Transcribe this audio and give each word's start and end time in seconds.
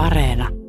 Areena. 0.00 0.59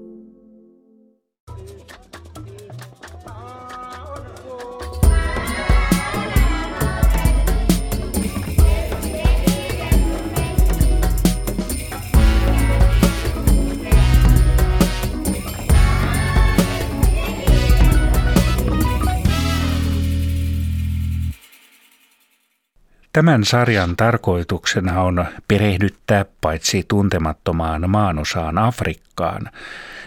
Tämän 23.14 23.46
sarjan 23.46 23.96
tarkoituksena 23.96 25.02
on 25.02 25.25
perehdyttää 25.48 26.25
paitsi 26.41 26.86
tuntemattomaan 26.88 27.89
maanosaan 27.89 28.57
Afrikkaan, 28.57 29.41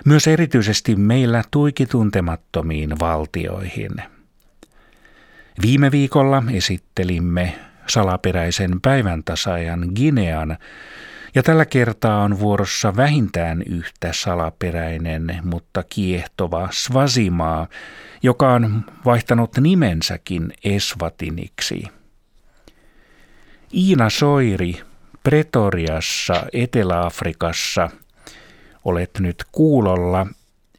myös 0.04 0.26
erityisesti 0.26 0.96
meillä 0.96 1.42
tuiki 1.50 1.86
tuntemattomiin 1.86 2.98
valtioihin. 2.98 3.90
Viime 5.62 5.90
viikolla 5.90 6.42
esittelimme 6.52 7.54
salaperäisen 7.86 8.80
päivän 8.80 9.24
tasajan 9.24 9.88
Ginean, 9.94 10.56
ja 11.34 11.42
tällä 11.42 11.64
kertaa 11.64 12.22
on 12.22 12.40
vuorossa 12.40 12.96
vähintään 12.96 13.62
yhtä 13.68 14.10
salaperäinen, 14.12 15.40
mutta 15.42 15.82
kiehtova 15.82 16.68
Svasimaa, 16.72 17.68
joka 18.22 18.52
on 18.52 18.84
vaihtanut 19.04 19.58
nimensäkin 19.58 20.52
Esvatiniksi– 20.64 21.84
Iina 23.76 24.10
Soiri 24.10 24.80
Pretoriassa 25.22 26.46
Etelä-Afrikassa 26.52 27.90
olet 28.84 29.10
nyt 29.18 29.44
kuulolla. 29.52 30.26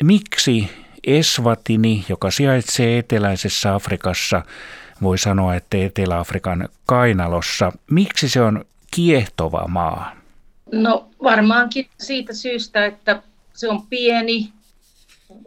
Miksi 0.03 0.69
Eswatini, 1.07 2.05
joka 2.09 2.31
sijaitsee 2.31 2.97
eteläisessä 2.97 3.75
Afrikassa, 3.75 4.41
voi 5.01 5.17
sanoa, 5.17 5.55
että 5.55 5.77
Etelä-Afrikan 5.77 6.69
kainalossa, 6.85 7.71
miksi 7.91 8.29
se 8.29 8.41
on 8.41 8.65
kiehtova 8.91 9.67
maa? 9.67 10.15
No 10.71 11.09
varmaankin 11.23 11.87
siitä 11.99 12.33
syystä, 12.33 12.85
että 12.85 13.21
se 13.53 13.69
on 13.69 13.87
pieni, 13.87 14.49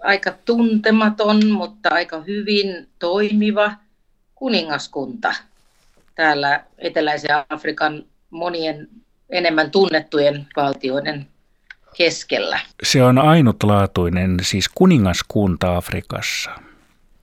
aika 0.05 0.33
tuntematon, 0.45 1.51
mutta 1.51 1.89
aika 1.89 2.21
hyvin 2.21 2.89
toimiva 2.99 3.73
kuningaskunta– 4.35 5.35
täällä 6.19 6.65
eteläisen 6.79 7.31
Afrikan 7.49 8.05
monien 8.31 8.89
enemmän 9.31 9.71
tunnettujen 9.71 10.47
valtioiden 10.57 11.27
keskellä. 11.97 12.61
Se 12.83 13.03
on 13.03 13.19
ainutlaatuinen, 13.19 14.37
siis 14.43 14.69
kuningaskunta 14.75 15.77
Afrikassa. 15.77 16.51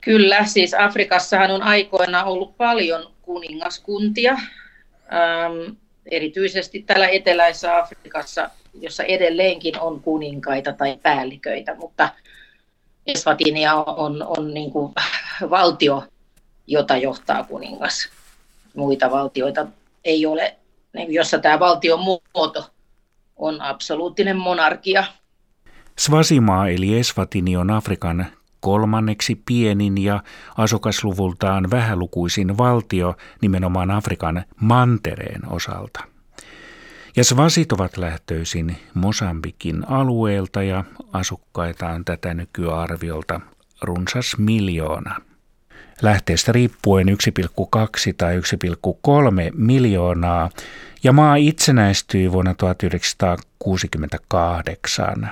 Kyllä, 0.00 0.44
siis 0.44 0.74
Afrikassahan 0.74 1.50
on 1.50 1.62
aikoina 1.62 2.24
ollut 2.24 2.56
paljon 2.56 3.12
kuningaskuntia, 3.22 4.32
ähm, 4.32 5.76
erityisesti 6.10 6.82
täällä 6.82 7.08
eteläisessä 7.08 7.78
Afrikassa, 7.78 8.50
jossa 8.80 9.04
edelleenkin 9.04 9.80
on 9.80 10.00
kuninkaita 10.00 10.72
tai 10.72 10.98
päälliköitä, 11.02 11.74
mutta 11.74 12.08
Eswatinia 13.06 13.74
on, 13.74 13.84
on, 13.96 14.22
on 14.38 14.54
niin 14.54 14.70
kuin 14.70 14.92
valtio, 15.50 16.04
jota 16.66 16.96
johtaa 16.96 17.44
kuningas 17.44 18.08
muita 18.76 19.10
valtioita 19.10 19.66
ei 20.04 20.26
ole, 20.26 20.56
jossa 21.08 21.38
tämä 21.38 21.60
valtion 21.60 22.00
muoto 22.00 22.70
on 23.36 23.60
absoluuttinen 23.60 24.36
monarkia. 24.36 25.04
Svasimaa 25.98 26.68
eli 26.68 26.98
Eswatini 26.98 27.56
on 27.56 27.70
Afrikan 27.70 28.26
kolmanneksi 28.60 29.42
pienin 29.46 29.98
ja 29.98 30.22
asukasluvultaan 30.56 31.70
vähälukuisin 31.70 32.58
valtio 32.58 33.14
nimenomaan 33.42 33.90
Afrikan 33.90 34.44
mantereen 34.60 35.52
osalta. 35.52 36.04
Ja 37.16 37.24
svasit 37.24 37.72
ovat 37.72 37.96
lähtöisin 37.96 38.76
Mosambikin 38.94 39.88
alueelta 39.88 40.62
ja 40.62 40.84
asukkaita 41.12 41.88
on 41.88 42.04
tätä 42.04 42.34
nykyarviolta 42.34 43.40
runsas 43.82 44.36
miljoona 44.38 45.20
lähteestä 46.02 46.52
riippuen 46.52 47.08
1,2 47.08 47.14
tai 48.16 48.38
1,3 48.38 48.42
miljoonaa, 49.54 50.50
ja 51.02 51.12
maa 51.12 51.36
itsenäistyi 51.36 52.32
vuonna 52.32 52.54
1968. 52.54 55.30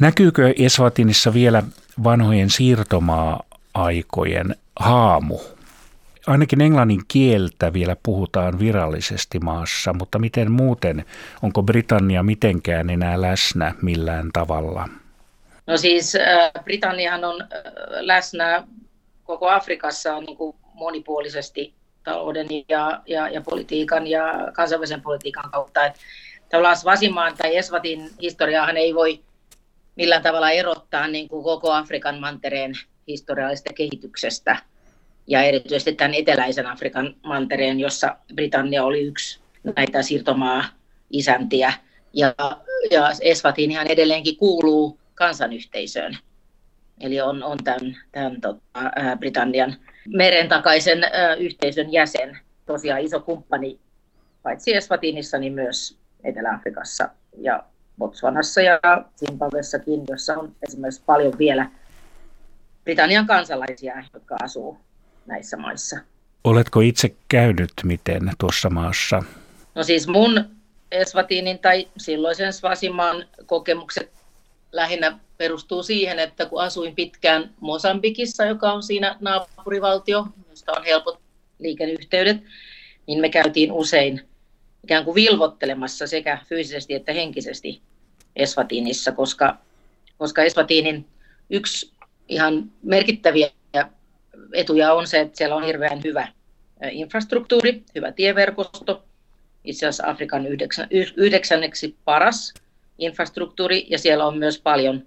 Näkyykö 0.00 0.54
Eswatinissa 0.58 1.34
vielä 1.34 1.62
vanhojen 2.04 2.50
siirtomaa-aikojen 2.50 4.56
haamu? 4.76 5.38
Ainakin 6.26 6.60
englannin 6.60 7.00
kieltä 7.08 7.72
vielä 7.72 7.96
puhutaan 8.02 8.58
virallisesti 8.58 9.38
maassa, 9.38 9.92
mutta 9.92 10.18
miten 10.18 10.52
muuten? 10.52 11.04
Onko 11.42 11.62
Britannia 11.62 12.22
mitenkään 12.22 12.90
enää 12.90 13.20
läsnä 13.20 13.74
millään 13.82 14.30
tavalla? 14.32 14.88
No 15.66 15.76
siis 15.76 16.16
äh, 16.16 16.50
Britanniahan 16.64 17.24
on 17.24 17.42
äh, 17.42 17.48
läsnä 18.00 18.66
koko 19.24 19.48
Afrikassa 19.48 20.16
on 20.16 20.24
niin 20.24 20.36
kuin 20.36 20.56
monipuolisesti 20.74 21.74
talouden 22.04 22.46
ja, 22.68 23.02
ja, 23.06 23.28
ja 23.28 23.40
politiikan 23.40 24.06
ja 24.06 24.22
kansainvälisen 24.52 25.02
politiikan 25.02 25.50
kautta. 25.50 25.86
Että 25.86 26.00
tavallaan 26.50 26.76
Svasimaan 26.76 27.36
tai 27.36 27.56
Esvatin 27.56 28.10
historiaahan 28.22 28.76
ei 28.76 28.94
voi 28.94 29.20
millään 29.96 30.22
tavalla 30.22 30.50
erottaa 30.50 31.08
niin 31.08 31.28
kuin 31.28 31.44
koko 31.44 31.72
Afrikan 31.72 32.20
mantereen 32.20 32.72
historiallisesta 33.08 33.72
kehityksestä 33.72 34.56
ja 35.26 35.42
erityisesti 35.42 35.92
tämän 35.92 36.14
eteläisen 36.14 36.66
Afrikan 36.66 37.16
mantereen, 37.22 37.80
jossa 37.80 38.16
Britannia 38.34 38.84
oli 38.84 39.00
yksi 39.02 39.40
näitä 39.76 40.02
siirtomaa-isäntiä. 40.02 41.72
Ja, 42.12 42.34
ja 42.90 43.10
Eswatinihan 43.20 43.86
edelleenkin 43.86 44.36
kuuluu 44.36 44.98
kansanyhteisöön. 45.14 46.18
Eli 47.04 47.20
on, 47.20 47.42
on 47.42 47.58
tämän, 47.64 47.96
tämän 48.12 48.40
tota, 48.40 48.60
Britannian 49.18 49.76
meren 50.08 50.48
takaisen 50.48 50.98
yhteisön 51.38 51.92
jäsen, 51.92 52.38
tosiaan 52.66 53.00
iso 53.00 53.20
kumppani 53.20 53.78
paitsi 54.42 54.74
Eswatinissa, 54.74 55.38
niin 55.38 55.52
myös 55.52 55.98
Etelä-Afrikassa 56.24 57.08
ja 57.38 57.64
Botswanassa 57.98 58.60
ja 58.60 58.80
Zimbabwessakin, 59.18 60.04
jossa 60.08 60.34
on 60.34 60.52
esimerkiksi 60.62 61.02
paljon 61.06 61.38
vielä 61.38 61.70
Britannian 62.84 63.26
kansalaisia, 63.26 63.94
jotka 64.14 64.36
asuu 64.42 64.78
näissä 65.26 65.56
maissa. 65.56 65.96
Oletko 66.44 66.80
itse 66.80 67.14
käynyt 67.28 67.72
miten 67.82 68.32
tuossa 68.38 68.70
maassa? 68.70 69.22
No 69.74 69.82
siis 69.82 70.08
mun 70.08 70.44
Eswatinin 70.90 71.58
tai 71.58 71.88
silloisen 71.96 72.52
Svasimaan 72.52 73.24
kokemukset 73.46 74.12
lähinnä 74.74 75.18
perustuu 75.36 75.82
siihen, 75.82 76.18
että 76.18 76.46
kun 76.46 76.62
asuin 76.62 76.94
pitkään 76.94 77.54
Mosambikissa, 77.60 78.44
joka 78.44 78.72
on 78.72 78.82
siinä 78.82 79.16
naapurivaltio, 79.20 80.26
josta 80.50 80.72
on 80.72 80.84
helpot 80.84 81.20
liikenneyhteydet, 81.58 82.36
niin 83.06 83.20
me 83.20 83.28
käytiin 83.28 83.72
usein 83.72 84.28
ikään 84.84 85.04
kuin 85.04 85.14
vilvottelemassa 85.14 86.06
sekä 86.06 86.38
fyysisesti 86.48 86.94
että 86.94 87.12
henkisesti 87.12 87.82
Eswatinissa, 88.36 89.12
koska, 89.12 89.58
koska 90.18 90.42
Eswatinin 90.42 91.06
yksi 91.50 91.92
ihan 92.28 92.72
merkittäviä 92.82 93.50
etuja 94.52 94.92
on 94.92 95.06
se, 95.06 95.20
että 95.20 95.38
siellä 95.38 95.56
on 95.56 95.64
hirveän 95.64 96.02
hyvä 96.04 96.28
infrastruktuuri, 96.90 97.82
hyvä 97.94 98.12
tieverkosto, 98.12 99.04
itse 99.64 99.86
asiassa 99.86 100.10
Afrikan 100.10 100.46
yhdeksän, 100.46 100.88
yhdeksänneksi 101.16 101.96
paras 102.04 102.54
infrastruktuuri 102.98 103.86
ja 103.90 103.98
siellä 103.98 104.26
on 104.26 104.38
myös 104.38 104.60
paljon 104.60 105.02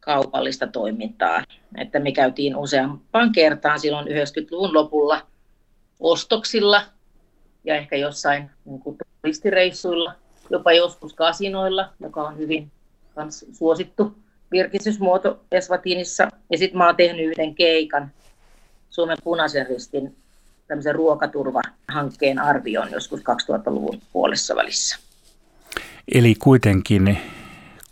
kaupallista 0.00 0.66
toimintaa. 0.66 1.44
Että 1.78 2.00
me 2.00 2.12
käytiin 2.12 2.56
useampaan 2.56 3.32
kertaan 3.32 3.80
silloin 3.80 4.06
90-luvun 4.06 4.74
lopulla 4.74 5.26
ostoksilla 6.00 6.82
ja 7.64 7.76
ehkä 7.76 7.96
jossain 7.96 8.50
niin 8.64 8.80
kuin 8.80 8.98
turistireissuilla, 9.22 10.14
jopa 10.50 10.72
joskus 10.72 11.14
kasinoilla, 11.14 11.88
joka 12.00 12.22
on 12.22 12.38
hyvin 12.38 12.70
kans 13.14 13.44
suosittu 13.52 14.14
virkistysmuoto 14.50 15.40
Eswatinissa. 15.52 16.28
Ja 16.50 16.58
sitten 16.58 16.78
mä 16.78 16.86
oon 16.86 16.96
tehnyt 16.96 17.26
yhden 17.26 17.54
keikan 17.54 18.10
Suomen 18.90 19.18
punaisen 19.24 19.66
ristin 19.66 20.16
tämmöisen 20.68 20.94
ruokaturvahankkeen 20.94 22.38
arvioon 22.38 22.92
joskus 22.92 23.20
2000-luvun 23.20 24.02
puolessa 24.12 24.56
välissä. 24.56 24.98
Eli 26.14 26.34
kuitenkin 26.34 27.18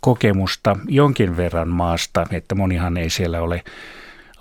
kokemusta 0.01 0.77
jonkin 0.87 1.37
verran 1.37 1.67
maasta, 1.67 2.25
että 2.31 2.55
monihan 2.55 2.97
ei 2.97 3.09
siellä 3.09 3.41
ole 3.41 3.63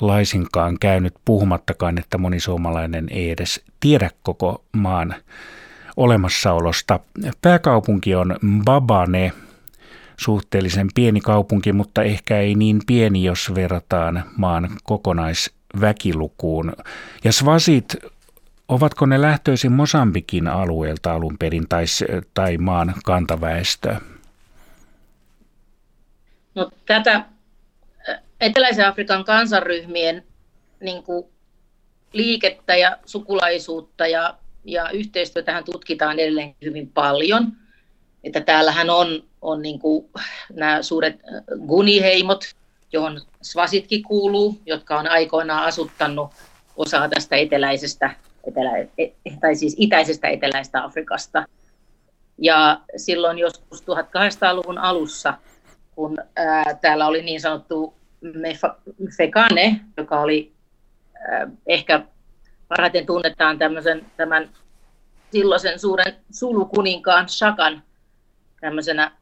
laisinkaan 0.00 0.78
käynyt, 0.78 1.14
puhumattakaan, 1.24 1.98
että 1.98 2.18
moni 2.18 2.40
suomalainen 2.40 3.06
ei 3.10 3.30
edes 3.30 3.64
tiedä 3.80 4.10
koko 4.22 4.64
maan 4.72 5.14
olemassaolosta. 5.96 7.00
Pääkaupunki 7.42 8.14
on 8.14 8.36
Babane. 8.64 9.32
suhteellisen 10.20 10.88
pieni 10.94 11.20
kaupunki, 11.20 11.72
mutta 11.72 12.02
ehkä 12.02 12.38
ei 12.38 12.54
niin 12.54 12.80
pieni, 12.86 13.24
jos 13.24 13.54
verrataan 13.54 14.24
maan 14.36 14.68
kokonaisväkilukuun. 14.82 16.72
Ja 17.24 17.32
Svasit, 17.32 17.96
ovatko 18.70 19.06
ne 19.06 19.20
lähtöisin 19.20 19.72
Mosambikin 19.72 20.48
alueelta 20.48 21.12
alun 21.12 21.36
perin 21.38 21.68
tai, 21.68 21.84
tai 22.34 22.58
maan 22.58 22.94
kantaväestöä? 23.04 24.00
No, 26.54 26.70
tätä 26.86 27.24
Eteläisen 28.40 28.86
Afrikan 28.86 29.24
kansanryhmien 29.24 30.24
niin 30.80 31.02
kuin, 31.02 31.26
liikettä 32.12 32.76
ja 32.76 32.96
sukulaisuutta 33.06 34.06
ja, 34.06 34.34
ja 34.64 34.90
yhteistyötähän 34.90 35.64
tutkitaan 35.64 36.18
edelleen 36.18 36.54
hyvin 36.64 36.88
paljon. 36.88 37.52
Että 38.24 38.40
täällähän 38.40 38.90
on, 38.90 39.24
on 39.42 39.62
niin 39.62 39.78
kuin 39.78 40.10
nämä 40.52 40.82
suuret 40.82 41.20
guniheimot, 41.66 42.44
johon 42.92 43.20
Svasitkin 43.42 44.02
kuuluu, 44.02 44.60
jotka 44.66 44.98
on 44.98 45.06
aikoinaan 45.06 45.64
asuttanut 45.64 46.30
osaa 46.76 47.08
tästä 47.08 47.36
eteläisestä, 47.36 48.10
etelä, 48.44 48.78
e, 48.98 49.06
tai 49.40 49.54
siis 49.54 49.76
itäisestä 49.78 50.28
eteläistä 50.28 50.84
Afrikasta. 50.84 51.44
Ja 52.38 52.80
silloin 52.96 53.38
joskus 53.38 53.82
1800-luvun 53.82 54.78
alussa, 54.78 55.34
kun 55.94 56.18
ää, 56.36 56.74
täällä 56.80 57.06
oli 57.06 57.22
niin 57.22 57.40
sanottu 57.40 57.94
Mefekane, 58.20 59.80
joka 59.96 60.20
oli 60.20 60.52
äh, 61.16 61.50
ehkä 61.66 62.02
parhaiten 62.68 63.06
tunnetaan 63.06 63.58
tämmöisen, 63.58 64.06
tämän 64.16 64.50
silloisen 65.32 65.78
suuren 65.78 66.16
sulukuninkaan 66.30 67.28
Shakan 67.28 67.82
tämmöisenä 68.60 69.12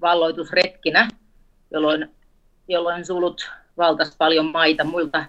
valloitusretkinä, 0.00 1.08
jolloin, 1.70 2.10
jolloin 2.68 3.06
sulut 3.06 3.50
valtas 3.76 4.16
paljon 4.18 4.46
maita 4.46 4.84
muilta 4.84 5.24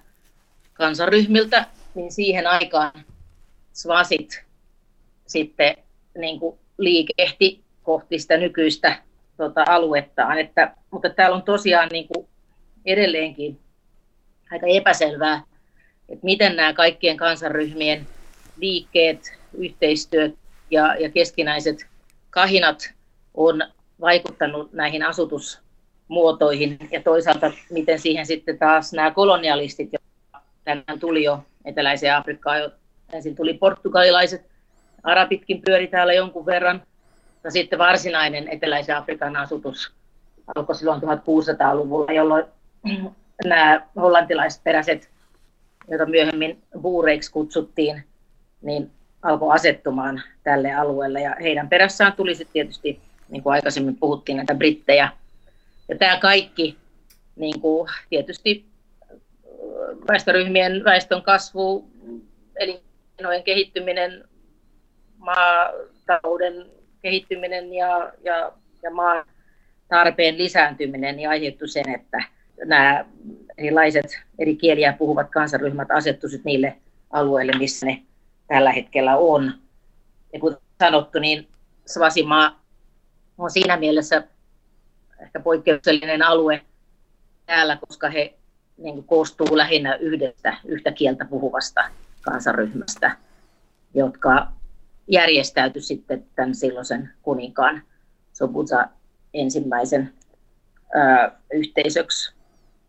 kansaryhmiltä, 0.73 1.65
niin 1.95 2.11
siihen 2.11 2.47
aikaan 2.47 2.91
svasit 3.73 4.44
sitten 5.27 5.75
niin 6.18 6.39
kuin 6.39 6.59
liikehti 6.77 7.63
kohti 7.83 8.19
sitä 8.19 8.38
nykyistä 8.38 9.03
tota, 9.38 9.63
aluettaan. 9.68 10.39
Että, 10.39 10.75
mutta 10.91 11.09
täällä 11.09 11.35
on 11.35 11.44
tosiaan 11.44 11.89
niin 11.91 12.07
kuin 12.07 12.27
edelleenkin 12.85 13.59
aika 14.51 14.68
epäselvää, 14.68 15.44
että 16.09 16.25
miten 16.25 16.56
nämä 16.56 16.73
kaikkien 16.73 17.18
kansanryhmien 17.18 18.07
liikkeet, 18.57 19.39
yhteistyöt 19.57 20.35
ja, 20.71 20.95
ja 20.95 21.09
keskinäiset 21.09 21.85
kahinat 22.29 22.94
on 23.33 23.63
vaikuttanut 24.01 24.74
näihin 24.74 25.03
asutusmuotoihin 25.03 26.77
ja 26.91 27.01
toisaalta 27.01 27.51
miten 27.69 28.00
siihen 28.00 28.25
sitten 28.25 28.57
taas 28.57 28.94
nämä 28.94 29.12
kolonialistit, 29.12 29.89
tänään 30.63 31.00
tuli 31.00 31.24
jo 31.24 31.44
eteläiseen 31.65 32.15
Afrikkaan, 32.15 32.71
ensin 33.13 33.35
tuli 33.35 33.53
portugalilaiset, 33.53 34.45
arabitkin 35.03 35.61
pyöri 35.61 35.87
täällä 35.87 36.13
jonkun 36.13 36.45
verran, 36.45 36.81
ja 37.43 37.51
sitten 37.51 37.79
varsinainen 37.79 38.47
eteläisen 38.47 38.97
Afrikan 38.97 39.35
asutus 39.35 39.91
alkoi 40.55 40.75
silloin 40.75 41.01
1600-luvulla, 41.01 42.11
jolloin 42.11 42.45
nämä 43.45 43.81
hollantilaisperäiset, 43.95 45.09
joita 45.89 46.05
myöhemmin 46.05 46.63
buureiksi 46.81 47.31
kutsuttiin, 47.31 48.03
niin 48.61 48.91
alkoi 49.21 49.55
asettumaan 49.55 50.21
tälle 50.43 50.73
alueelle. 50.73 51.21
Ja 51.21 51.35
heidän 51.41 51.69
perässään 51.69 52.13
tuli 52.13 52.35
sitten 52.35 52.53
tietysti, 52.53 52.99
niin 53.29 53.43
kuin 53.43 53.53
aikaisemmin 53.53 53.95
puhuttiin, 53.95 54.37
näitä 54.37 54.55
brittejä. 54.55 55.09
Ja 55.89 55.97
tämä 55.97 56.17
kaikki 56.17 56.77
niin 57.35 57.61
kuin 57.61 57.89
tietysti 58.09 58.65
väestöryhmien 60.07 60.83
väestön 60.83 61.21
kasvu, 61.21 61.89
elinkeinojen 63.21 63.44
kehittyminen, 63.44 64.23
maatalouden 65.18 66.65
kehittyminen 67.01 67.73
ja, 67.73 68.13
ja, 68.23 68.51
ja 68.83 68.91
maan 68.91 69.25
tarpeen 69.88 70.38
lisääntyminen 70.38 71.15
niin 71.15 71.29
aiheuttui 71.29 71.68
sen, 71.68 71.89
että 71.95 72.18
nämä 72.65 73.06
erilaiset 73.57 74.19
eri 74.39 74.56
kieliä 74.56 74.94
puhuvat 74.94 75.29
kansaryhmät 75.29 75.91
asettuisivat 75.91 76.45
niille 76.45 76.77
alueille, 77.09 77.51
missä 77.57 77.85
ne 77.85 78.01
tällä 78.47 78.71
hetkellä 78.71 79.18
on. 79.18 79.53
Ja 80.33 80.39
kuten 80.39 80.59
sanottu, 80.79 81.19
niin 81.19 81.47
Svasimaa 81.85 82.62
on 83.38 83.51
siinä 83.51 83.77
mielessä 83.77 84.24
ehkä 85.19 85.39
poikkeuksellinen 85.39 86.24
alue 86.24 86.62
täällä, 87.45 87.77
koska 87.88 88.09
he 88.09 88.33
niin 88.77 89.03
koostuu 89.03 89.57
lähinnä 89.57 89.95
yhdestä 89.95 90.57
yhtä 90.65 90.91
kieltä 90.91 91.25
puhuvasta 91.25 91.81
kansaryhmästä, 92.21 93.18
jotka 93.94 94.47
järjestäytyi 95.07 95.81
sitten 95.81 96.25
tämän 96.35 96.56
silloisen 96.56 97.09
kuninkaan 97.21 97.81
Sobuza 98.33 98.88
ensimmäisen 99.33 100.13
ö, 100.95 101.31
yhteisöksi 101.53 102.33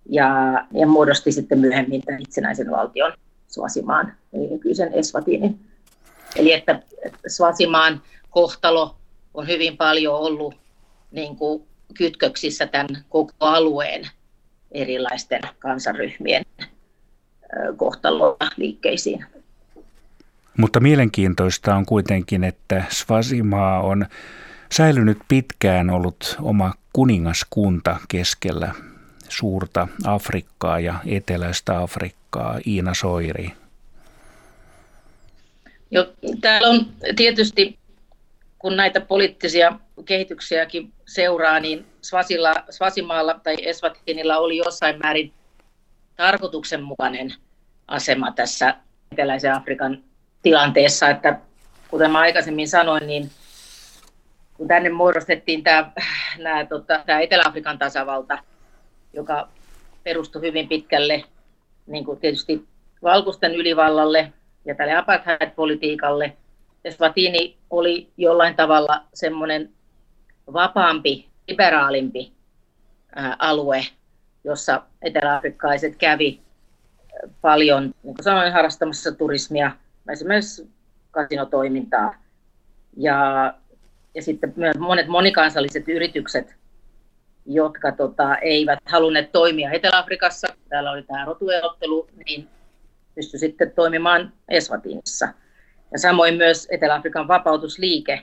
ja, 0.06 0.29
ja 0.73 0.87
muodosti 0.87 1.32
sitten 1.32 1.58
myöhemmin 1.58 2.02
tämän 2.02 2.20
itsenäisen 2.20 2.70
valtion 2.70 3.12
Swasimaan, 3.49 4.12
eli 4.32 4.46
nykyisen 4.46 4.93
Eswatinin. 4.94 5.61
Eli 6.37 6.52
että 6.52 6.82
Swasimaan 7.28 8.02
kohtalo 8.31 8.96
on 9.35 9.49
hyvin 9.49 9.76
paljon 9.76 10.14
ollut 10.14 10.55
niin 11.11 11.37
kuin 11.37 11.62
kytköksissä 11.94 12.67
tämän 12.67 13.05
koko 13.08 13.32
alueen 13.40 14.08
erilaisten 14.70 15.40
kansaryhmien 15.58 16.44
kohtaloa 17.76 18.36
liikkeisiin. 18.56 19.26
Mutta 20.58 20.80
mielenkiintoista 20.80 21.74
on 21.74 21.86
kuitenkin, 21.86 22.44
että 22.44 22.84
Svasimaa 22.88 23.80
on 23.80 24.06
säilynyt 24.72 25.19
pitkään 25.28 25.90
ollut 25.90 26.36
oma 26.42 26.74
kuningaskunta 26.92 27.96
keskellä 28.08 28.74
suurta 29.28 29.88
Afrikkaa 30.04 30.80
ja 30.80 30.94
eteläistä 31.06 31.78
Afrikkaa, 31.78 32.60
Iina 32.66 32.94
Soiri? 32.94 33.52
Jo, 35.90 36.12
täällä 36.40 36.68
on 36.68 36.86
tietysti, 37.16 37.78
kun 38.58 38.76
näitä 38.76 39.00
poliittisia 39.00 39.78
kehityksiäkin 40.04 40.92
seuraa, 41.06 41.60
niin 41.60 41.86
Svasilla, 42.02 42.54
Svasimaalla 42.70 43.40
tai 43.42 43.56
Eswatinilla 43.62 44.37
oli 44.38 44.56
jossain 44.56 44.99
määrin 44.99 45.32
tarkoituksenmukainen 46.16 47.35
asema 47.92 48.32
tässä 48.32 48.75
eteläisen 49.12 49.54
Afrikan 49.54 50.02
tilanteessa, 50.42 51.08
että 51.08 51.38
kuten 51.88 52.11
mä 52.11 52.18
aikaisemmin 52.18 52.68
sanoin, 52.68 53.06
niin 53.06 53.30
kun 54.54 54.68
tänne 54.68 54.90
muodostettiin 54.90 55.62
tämä, 55.62 55.92
nämä, 56.38 56.66
tota, 56.66 57.02
tämä 57.06 57.20
Etelä-Afrikan 57.20 57.78
tasavalta, 57.78 58.38
joka 59.12 59.49
perustui 60.04 60.42
hyvin 60.42 60.68
pitkälle 60.68 61.25
niin 61.87 62.04
kuin 62.04 62.20
tietysti 62.20 62.68
valkoisten 63.02 63.54
ylivallalle 63.54 64.32
ja 64.64 64.75
tälle 64.75 64.94
apartheid-politiikalle. 64.94 66.37
Eswatini 66.84 67.56
oli 67.70 68.08
jollain 68.16 68.56
tavalla 68.56 69.02
semmoinen 69.14 69.70
vapaampi, 70.52 71.28
liberaalimpi 71.49 72.32
ää, 73.14 73.37
alue, 73.38 73.82
jossa 74.44 74.82
eteläafrikkaiset 75.02 75.96
kävi 75.96 76.40
paljon, 77.42 77.82
niin 77.82 78.14
kuin 78.14 78.25
sanoin, 78.25 78.52
harrastamassa 78.52 79.12
turismia, 79.12 79.70
esimerkiksi 80.12 80.70
kasinotoimintaa. 81.11 82.14
Ja, 82.96 83.54
ja 84.14 84.22
sitten 84.22 84.54
monet 84.78 85.08
monikansalliset 85.08 85.88
yritykset 85.88 86.56
jotka 87.46 87.92
tota, 87.92 88.37
eivät 88.37 88.78
halunneet 88.87 89.32
toimia 89.32 89.72
Etelä-Afrikassa, 89.72 90.49
täällä 90.68 90.90
oli 90.90 91.02
tämä 91.02 91.25
rotuerottelu, 91.25 92.08
niin 92.26 92.49
pystyi 93.14 93.40
sitten 93.40 93.72
toimimaan 93.72 94.32
Eswatinissa. 94.49 95.28
Ja 95.92 95.99
samoin 95.99 96.34
myös 96.34 96.68
Etelä-Afrikan 96.70 97.28
vapautusliike, 97.28 98.22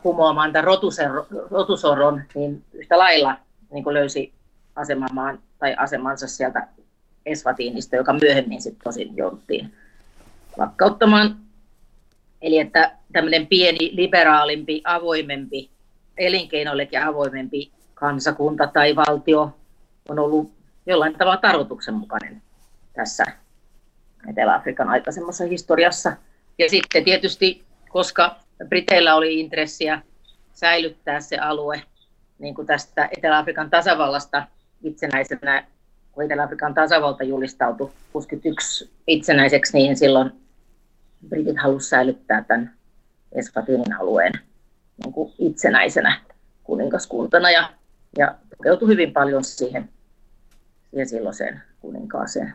kumoamaan 0.02 0.54
tämän 0.54 0.68
rotusoron, 1.50 2.22
niin 2.36 2.64
yhtä 2.74 2.98
lailla 2.98 3.36
niin 3.72 3.94
löysi 3.94 4.34
asemaan, 4.76 5.40
tai 5.60 5.76
asemansa 5.76 6.28
sieltä 6.28 6.68
Eswatinista, 7.26 7.96
joka 7.96 8.14
myöhemmin 8.14 8.62
sitten 8.62 8.84
tosin 8.84 9.18
jouduttiin 9.18 9.74
lakkauttamaan. 10.58 11.38
Eli 12.42 12.60
että 12.60 12.92
tämmöinen 13.12 13.48
pieni, 13.48 13.96
liberaalimpi, 13.96 14.82
avoimempi, 14.86 15.70
elinkeinoillekin 16.18 17.04
avoimempi 17.04 17.72
kansakunta 17.94 18.68
tai 18.68 18.96
valtio 18.96 19.56
on 20.10 20.20
ollut 20.20 20.52
jollain 20.86 21.14
tavalla 21.18 21.38
tarkoituksenmukainen 21.38 22.42
tässä 22.94 23.24
Etelä-Afrikan 24.30 24.90
aikaisemmassa 24.90 25.44
historiassa. 25.46 26.14
Ja 26.58 26.70
sitten 26.70 27.04
tietysti, 27.04 27.64
koska 27.90 28.36
Briteillä 28.70 29.16
oli 29.16 29.40
intressiä 29.40 30.02
säilyttää 30.54 31.20
se 31.20 31.38
alue 31.38 31.82
niin 32.40 32.56
kuin 32.56 32.68
tästä 32.68 33.10
Etelä-Afrikan 33.18 33.70
tasavallasta 33.70 34.48
itsenäisenä, 34.84 35.68
kun 36.12 36.24
Etelä-Afrikan 36.24 36.74
tasavalta 36.74 37.24
julistautui 37.24 37.92
61 38.12 38.92
itsenäiseksi, 39.08 39.78
niin 39.78 39.98
silloin 39.98 40.32
britit 41.30 41.58
halusivat 41.58 41.90
säilyttää 41.90 42.44
tämän 42.48 42.74
Esfatinin 43.32 43.94
alueen 43.94 44.34
niin 45.04 45.14
kuin 45.14 45.34
itsenäisenä 45.40 46.22
kuningaskuntana 46.64 47.52
ja, 47.52 47.70
ja 48.18 48.36
tukeutui 48.58 48.88
hyvin 48.88 49.14
paljon 49.14 49.44
siihen, 49.44 49.90
siihen 50.92 51.10
silloiseen 51.10 51.62
kuninkaaseen. 51.82 52.54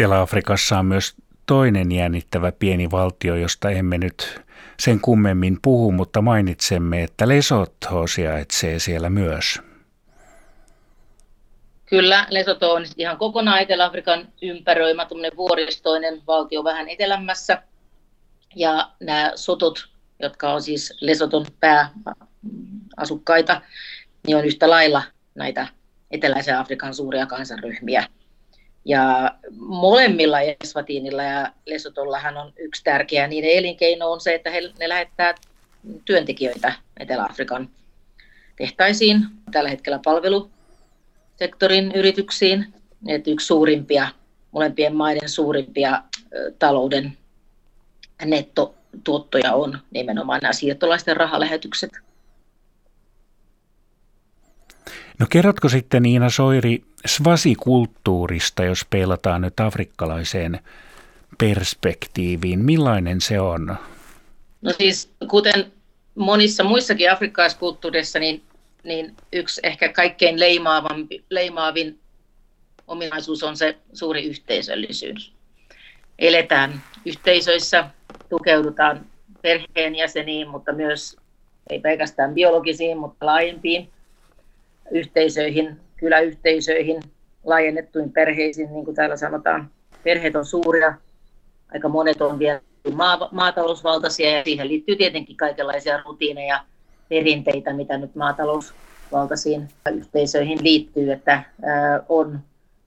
Etelä-Afrikassa 0.00 0.78
on 0.78 0.86
myös 0.86 1.14
toinen 1.46 1.92
jännittävä 1.92 2.52
pieni 2.52 2.90
valtio, 2.90 3.36
josta 3.36 3.70
emme 3.70 3.98
nyt 3.98 4.40
sen 4.78 5.00
kummemmin 5.00 5.58
puhu, 5.62 5.92
mutta 5.92 6.22
mainitsemme, 6.22 7.02
että 7.02 7.28
Lesotho 7.28 8.06
sijaitsee 8.06 8.78
siellä 8.78 9.10
myös. 9.10 9.60
Kyllä, 11.86 12.26
Lesotho 12.30 12.72
on 12.72 12.84
ihan 12.96 13.16
kokonaan 13.16 13.60
Etelä-Afrikan 13.60 14.28
ympäröimä 14.42 15.06
vuoristoinen 15.36 16.22
valtio 16.26 16.64
vähän 16.64 16.88
etelämässä. 16.88 17.62
Ja 18.56 18.90
nämä 19.00 19.32
sotot, 19.34 19.88
jotka 20.18 20.52
on 20.52 20.62
siis 20.62 20.94
Lesoton 21.00 21.46
pääasukkaita, 21.60 23.60
niin 24.26 24.36
on 24.36 24.44
yhtä 24.44 24.70
lailla 24.70 25.02
näitä 25.34 25.66
eteläisen 26.10 26.58
Afrikan 26.58 26.94
suuria 26.94 27.26
kansanryhmiä– 27.26 28.04
ja 28.84 29.34
molemmilla 29.56 30.40
Eswatiinilla 30.40 31.22
ja 31.22 31.52
Lesotollahan 31.66 32.36
on 32.36 32.52
yksi 32.58 32.84
tärkeä 32.84 33.26
niiden 33.26 33.50
elinkeino 33.50 34.12
on 34.12 34.20
se, 34.20 34.34
että 34.34 34.50
he, 34.50 34.60
ne 34.78 34.88
lähettää 34.88 35.34
työntekijöitä 36.04 36.72
Etelä-Afrikan 37.00 37.68
tehtaisiin, 38.56 39.26
tällä 39.50 39.70
hetkellä 39.70 40.00
palvelusektorin 40.04 41.92
yrityksiin. 41.94 42.74
Että 43.08 43.30
yksi 43.30 43.46
suurimpia, 43.46 44.08
molempien 44.52 44.96
maiden 44.96 45.28
suurimpia 45.28 46.02
talouden 46.58 47.18
nettotuottoja 48.24 49.54
on 49.54 49.78
nimenomaan 49.90 50.40
nämä 50.42 50.52
siirtolaisten 50.52 51.16
rahalähetykset. 51.16 51.90
No 55.20 55.26
kerrotko 55.30 55.68
sitten 55.68 56.02
Niina 56.02 56.30
Soiri 56.30 56.82
svasikulttuurista, 57.06 58.64
jos 58.64 58.86
peilataan 58.90 59.40
nyt 59.40 59.60
afrikkalaiseen 59.60 60.60
perspektiiviin. 61.38 62.58
Millainen 62.58 63.20
se 63.20 63.40
on? 63.40 63.76
No 64.62 64.72
siis 64.78 65.12
kuten 65.28 65.72
monissa 66.14 66.64
muissakin 66.64 67.12
afrikkalaiskulttuureissa, 67.12 68.18
niin, 68.18 68.42
niin 68.84 69.14
yksi 69.32 69.60
ehkä 69.64 69.88
kaikkein 69.88 70.36
leimaavin 71.30 71.98
ominaisuus 72.86 73.42
on 73.42 73.56
se 73.56 73.76
suuri 73.92 74.24
yhteisöllisyys. 74.24 75.32
Eletään 76.18 76.82
yhteisöissä, 77.04 77.90
tukeudutaan 78.28 79.06
perheenjäseniin, 79.42 80.48
mutta 80.48 80.72
myös 80.72 81.16
ei 81.70 81.80
pelkästään 81.80 82.34
biologisiin, 82.34 82.98
mutta 82.98 83.26
laajempiin 83.26 83.88
yhteisöihin, 84.90 85.80
kyläyhteisöihin, 85.96 87.02
laajennettuihin 87.44 88.12
perheisiin, 88.12 88.72
niin 88.72 88.84
kuin 88.84 88.94
täällä 88.94 89.16
sanotaan. 89.16 89.70
Perheet 90.04 90.36
on 90.36 90.44
suuria, 90.44 90.94
aika 91.74 91.88
monet 91.88 92.22
on 92.22 92.38
vielä 92.38 92.60
maatalousvaltaisia 93.30 94.36
ja 94.36 94.44
siihen 94.44 94.68
liittyy 94.68 94.96
tietenkin 94.96 95.36
kaikenlaisia 95.36 96.02
rutiineja, 96.04 96.60
perinteitä, 97.08 97.72
mitä 97.72 97.98
nyt 97.98 98.14
maatalousvaltaisiin 98.14 99.68
yhteisöihin 99.94 100.58
liittyy, 100.62 101.12
että 101.12 101.42
on, 102.08 102.40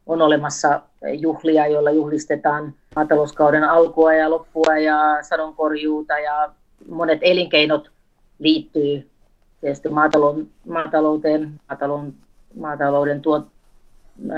on 0.06 0.22
olemassa 0.22 0.82
juhlia, 1.20 1.68
joilla 1.68 1.92
juhlistetaan 1.92 2.74
maatalouskauden 2.96 3.64
alkua 3.64 4.14
ja 4.14 4.30
loppua 4.30 4.78
ja 4.78 5.18
sadonkorjuuta 5.22 6.20
ja 6.20 6.54
monet 6.90 7.20
elinkeinot 7.22 7.92
liittyy 8.40 9.10
tietysti 9.64 9.90
maatalouteen, 9.90 11.60
maatalouden, 11.70 12.14
maatalouden 12.60 13.22
tuot, 13.22 13.48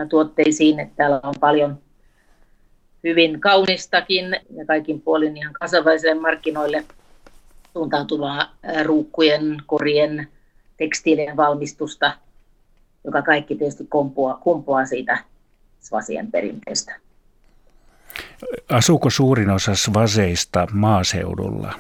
tuotteisiin. 0.10 0.80
Että 0.80 0.94
täällä 0.96 1.20
on 1.24 1.34
paljon 1.40 1.78
hyvin 3.04 3.42
kaunistakin 3.42 4.26
ja 4.56 4.66
kaikin 4.66 5.02
puolin 5.02 5.38
ihan 5.38 5.54
kansainvälisille 5.54 6.14
markkinoille 6.14 6.84
suuntautuvaa 7.74 8.56
ruukkujen, 8.84 9.58
korien, 9.66 10.28
tekstiilien 10.78 11.38
valmistusta, 11.38 12.18
joka 13.04 13.22
kaikki 13.22 13.56
tietysti 13.56 13.88
kumpuaa, 13.90 14.38
kumpuaa 14.38 14.86
siitä 14.86 15.18
svasien 15.80 16.32
perinteestä. 16.32 16.96
Asuuko 18.72 19.10
suurin 19.10 19.50
osa 19.50 19.76
svaseista 19.76 20.68
maaseudulla? 20.72 21.74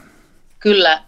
Kyllä, 0.59 1.03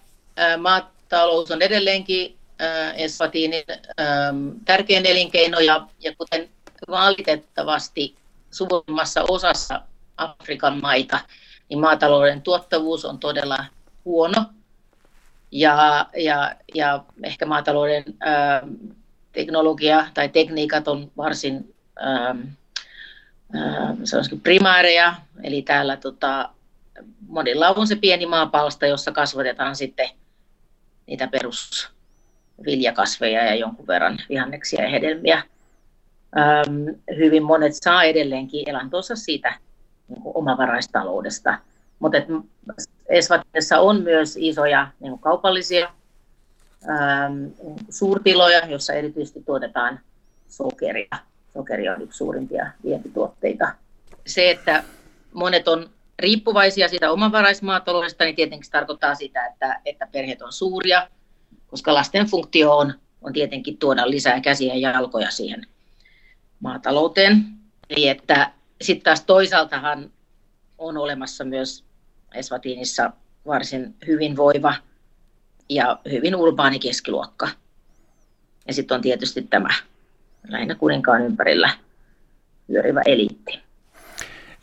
maatalous 1.12 1.52
on 1.52 1.62
edelleenkin 1.62 2.38
äh, 2.62 2.94
Eswatinin 2.98 3.64
ähm, 4.00 4.50
tärkein 4.66 5.06
elinkeino 5.06 5.60
ja, 5.60 5.88
ja 6.00 6.14
kuten 6.18 6.50
valitettavasti 6.88 8.16
suurimmassa 8.52 9.24
osassa 9.30 9.82
Afrikan 10.18 10.82
maita, 10.82 11.20
niin 11.70 11.80
maatalouden 11.80 12.42
tuottavuus 12.42 13.06
on 13.06 13.20
todella 13.20 13.66
huono. 14.06 14.46
Ja, 15.52 16.06
ja, 16.18 16.56
ja 16.76 17.04
ehkä 17.24 17.46
maatalouden 17.46 18.04
ää, 18.20 18.58
ähm, 18.58 18.70
teknologia 19.32 20.08
tai 20.14 20.30
tekniikat 20.30 20.88
on 20.88 21.12
varsin 21.18 21.76
ähm, 22.06 22.40
ää, 23.54 23.90
äh, 23.90 24.42
primääreja, 24.44 25.16
eli 25.44 25.62
täällä 25.62 25.98
tota, 25.98 26.50
monilla 27.28 27.70
on 27.70 27.88
se 27.88 27.96
pieni 27.96 28.26
maapalsta, 28.26 28.88
jossa 28.88 29.12
kasvatetaan 29.12 29.76
sitten 29.76 30.10
niitä 31.08 31.28
perus 31.28 31.90
viljakasveja 32.66 33.46
ja 33.46 33.56
jonkun 33.56 33.88
verran 33.88 34.20
vihanneksia 34.30 34.84
ja 34.84 34.90
hedelmiä. 34.90 35.44
Ähm, 36.38 36.88
hyvin 37.18 37.44
monet 37.44 37.74
saa 37.74 38.04
edelleenkin 38.04 38.70
elantonsa 38.70 39.16
siitä 39.16 39.54
niin 40.08 40.22
kuin 40.22 40.38
omavaraistaloudesta. 40.38 41.60
Mutta 42.00 42.18
Esvatissa 43.10 43.80
on 43.80 44.02
myös 44.02 44.38
isoja 44.40 44.88
niin 45.00 45.12
kuin 45.12 45.22
kaupallisia 45.22 45.90
ähm, 46.90 47.46
suurtiloja, 47.90 48.68
joissa 48.68 48.94
erityisesti 48.94 49.44
tuotetaan 49.46 50.00
sokeria. 50.48 51.18
Sokeri 51.54 51.90
on 51.90 52.02
yksi 52.02 52.18
suurimpia 52.18 52.72
vientituotteita. 52.84 53.74
Se, 54.26 54.52
että 54.52 54.84
monet 55.34 55.68
on 55.68 55.90
riippuvaisia 56.19 56.88
siitä 56.88 57.12
omavaraismaataloudesta, 57.12 58.24
niin 58.24 58.36
tietenkin 58.36 58.71
tarkoittaa 58.71 59.15
sitä, 59.15 59.45
että, 59.45 59.81
että 59.86 60.07
perheet 60.12 60.41
on 60.41 60.53
suuria, 60.53 61.07
koska 61.67 61.93
lasten 61.93 62.25
funktio 62.25 62.77
on, 62.77 62.93
on 63.21 63.33
tietenkin 63.33 63.77
tuoda 63.77 64.09
lisää 64.09 64.41
käsiä 64.41 64.74
ja 64.75 64.91
jalkoja 64.91 65.31
siihen 65.31 65.67
maatalouteen. 66.59 67.45
Eli 67.89 68.07
että 68.07 68.51
sitten 68.81 69.03
taas 69.03 69.21
toisaaltahan 69.21 70.12
on 70.77 70.97
olemassa 70.97 71.43
myös 71.43 71.83
Eswatiinissa 72.33 73.12
varsin 73.47 73.95
hyvinvoiva 74.07 74.74
ja 75.69 76.00
hyvin 76.12 76.36
urbaani 76.36 76.79
keskiluokka. 76.79 77.50
Ja 78.67 78.74
sitten 78.74 78.95
on 78.95 79.01
tietysti 79.01 79.41
tämä 79.41 79.69
lähinnä 80.47 80.75
kuninkaan 80.75 81.21
ympärillä 81.21 81.69
pyörivä 82.67 83.01
eliitti. 83.05 83.66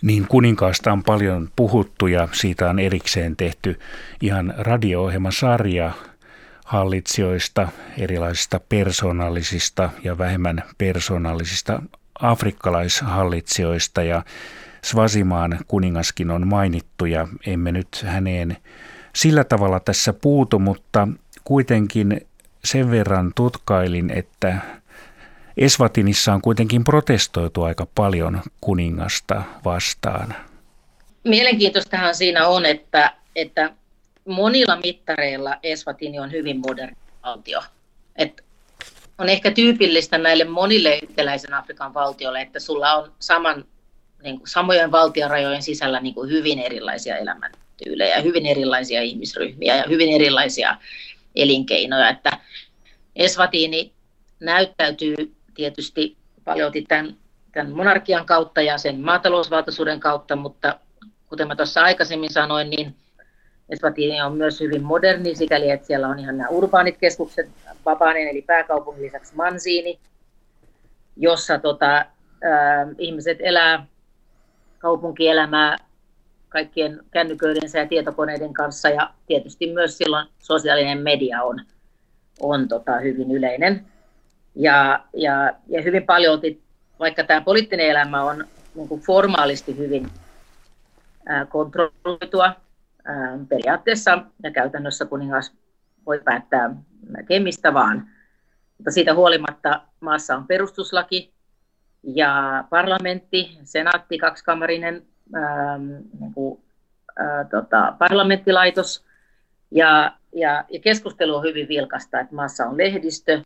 Niin 0.04 0.26
kuninkaasta 0.28 0.92
on 0.92 1.02
paljon 1.02 1.48
puhuttu 1.56 2.06
ja 2.06 2.28
siitä 2.32 2.70
on 2.70 2.78
erikseen 2.78 3.36
tehty 3.36 3.80
ihan 4.20 4.54
radio-ohjelmasarja 4.56 5.92
hallitsijoista, 6.64 7.68
erilaisista 7.98 8.60
persoonallisista 8.68 9.90
ja 10.02 10.18
vähemmän 10.18 10.62
persoonallisista 10.78 11.82
afrikkalaishallitsijoista. 12.20 14.02
Ja 14.02 14.22
Svasimaan 14.82 15.58
kuningaskin 15.68 16.30
on 16.30 16.46
mainittu 16.46 17.06
ja 17.06 17.28
emme 17.46 17.72
nyt 17.72 17.88
häneen 18.06 18.56
sillä 19.14 19.44
tavalla 19.44 19.80
tässä 19.80 20.12
puutu, 20.12 20.58
mutta 20.58 21.08
kuitenkin 21.44 22.20
sen 22.64 22.90
verran 22.90 23.32
tutkailin, 23.34 24.10
että 24.10 24.58
Esvatinissa 25.56 26.32
on 26.32 26.42
kuitenkin 26.42 26.84
protestoitu 26.84 27.62
aika 27.62 27.86
paljon 27.94 28.42
kuningasta 28.60 29.42
vastaan. 29.64 30.34
Mielenkiintoistahan 31.24 32.14
siinä 32.14 32.46
on, 32.46 32.66
että, 32.66 33.14
että 33.36 33.70
monilla 34.24 34.76
mittareilla 34.76 35.56
Eswatini 35.62 36.18
on 36.18 36.32
hyvin 36.32 36.60
moderni 36.60 36.96
valtio. 37.22 37.62
Et 38.16 38.44
on 39.18 39.28
ehkä 39.28 39.50
tyypillistä 39.50 40.18
näille 40.18 40.44
monille 40.44 40.98
yhtäläisen 40.98 41.54
Afrikan 41.54 41.94
valtioille, 41.94 42.40
että 42.40 42.60
sulla 42.60 42.94
on 42.94 43.12
saman, 43.18 43.64
niin 44.22 44.38
kuin, 44.38 44.48
samojen 44.48 44.92
valtiorajojen 44.92 45.62
sisällä 45.62 46.00
niin 46.00 46.14
kuin 46.14 46.30
hyvin 46.30 46.58
erilaisia 46.58 47.16
elämäntyylejä, 47.16 48.20
hyvin 48.20 48.46
erilaisia 48.46 49.02
ihmisryhmiä 49.02 49.76
ja 49.76 49.84
hyvin 49.88 50.14
erilaisia 50.14 50.76
elinkeinoja. 51.34 52.08
Että 52.08 52.38
Eswatini 53.16 53.92
näyttäytyy 54.40 55.34
tietysti 55.54 56.16
paljon 56.44 56.72
tämän, 56.88 57.16
tämän 57.52 57.72
monarkian 57.72 58.26
kautta 58.26 58.62
ja 58.62 58.78
sen 58.78 59.00
maatalousvaltaisuuden 59.00 60.00
kautta, 60.00 60.36
mutta 60.36 60.78
kuten 61.28 61.48
mä 61.48 61.56
tuossa 61.56 61.82
aikaisemmin 61.82 62.32
sanoin, 62.32 62.70
niin 62.70 62.94
Eswatini 63.68 64.22
on 64.22 64.36
myös 64.36 64.60
hyvin 64.60 64.82
moderni 64.82 65.34
sikäli, 65.34 65.70
että 65.70 65.86
siellä 65.86 66.08
on 66.08 66.18
ihan 66.18 66.38
nämä 66.38 66.48
urbaanit 66.48 66.98
keskukset, 66.98 67.48
Babanen 67.84 68.28
eli 68.28 68.42
pääkaupungin 68.42 69.02
lisäksi 69.02 69.36
Mansiini, 69.36 69.98
jossa 71.16 71.58
tota, 71.58 71.96
äh, 71.96 72.06
ihmiset 72.98 73.38
elää 73.40 73.86
kaupunkielämää 74.78 75.76
kaikkien 76.48 77.00
kännyköidensä 77.10 77.78
ja 77.78 77.88
tietokoneiden 77.88 78.52
kanssa 78.52 78.88
ja 78.88 79.10
tietysti 79.26 79.72
myös 79.72 79.98
silloin 79.98 80.26
sosiaalinen 80.38 80.98
media 80.98 81.42
on, 81.42 81.60
on 82.40 82.68
tota, 82.68 82.98
hyvin 82.98 83.30
yleinen. 83.30 83.86
Ja, 84.54 85.04
ja, 85.16 85.52
ja 85.66 85.82
hyvin 85.82 86.06
paljon, 86.06 86.40
vaikka 86.98 87.24
tämä 87.24 87.40
poliittinen 87.40 87.86
elämä 87.86 88.22
on 88.22 88.44
niin 88.74 88.88
kuin 88.88 89.00
formaalisti 89.00 89.76
hyvin 89.76 90.10
kontrolloitua, 91.48 92.54
periaatteessa 93.48 94.22
ja 94.42 94.50
käytännössä 94.50 95.04
kuningas 95.04 95.52
voi 96.06 96.20
päättää 96.24 96.70
melkein 97.08 97.42
mistä 97.42 97.74
vaan. 97.74 98.08
Mutta 98.78 98.90
siitä 98.90 99.14
huolimatta 99.14 99.80
maassa 100.00 100.36
on 100.36 100.46
perustuslaki 100.46 101.34
ja 102.02 102.64
parlamentti, 102.70 103.58
senaatti, 103.64 104.18
kaksikamarinen 104.18 105.02
ää, 105.34 105.78
niin 105.78 106.34
kuin, 106.34 106.60
ää, 107.16 107.44
tota, 107.44 107.94
parlamenttilaitos. 107.98 109.04
Ja, 109.70 110.16
ja, 110.34 110.64
ja 110.68 110.80
keskustelu 110.80 111.34
on 111.34 111.42
hyvin 111.42 111.68
vilkasta, 111.68 112.20
että 112.20 112.34
maassa 112.34 112.66
on 112.66 112.76
lehdistö, 112.76 113.42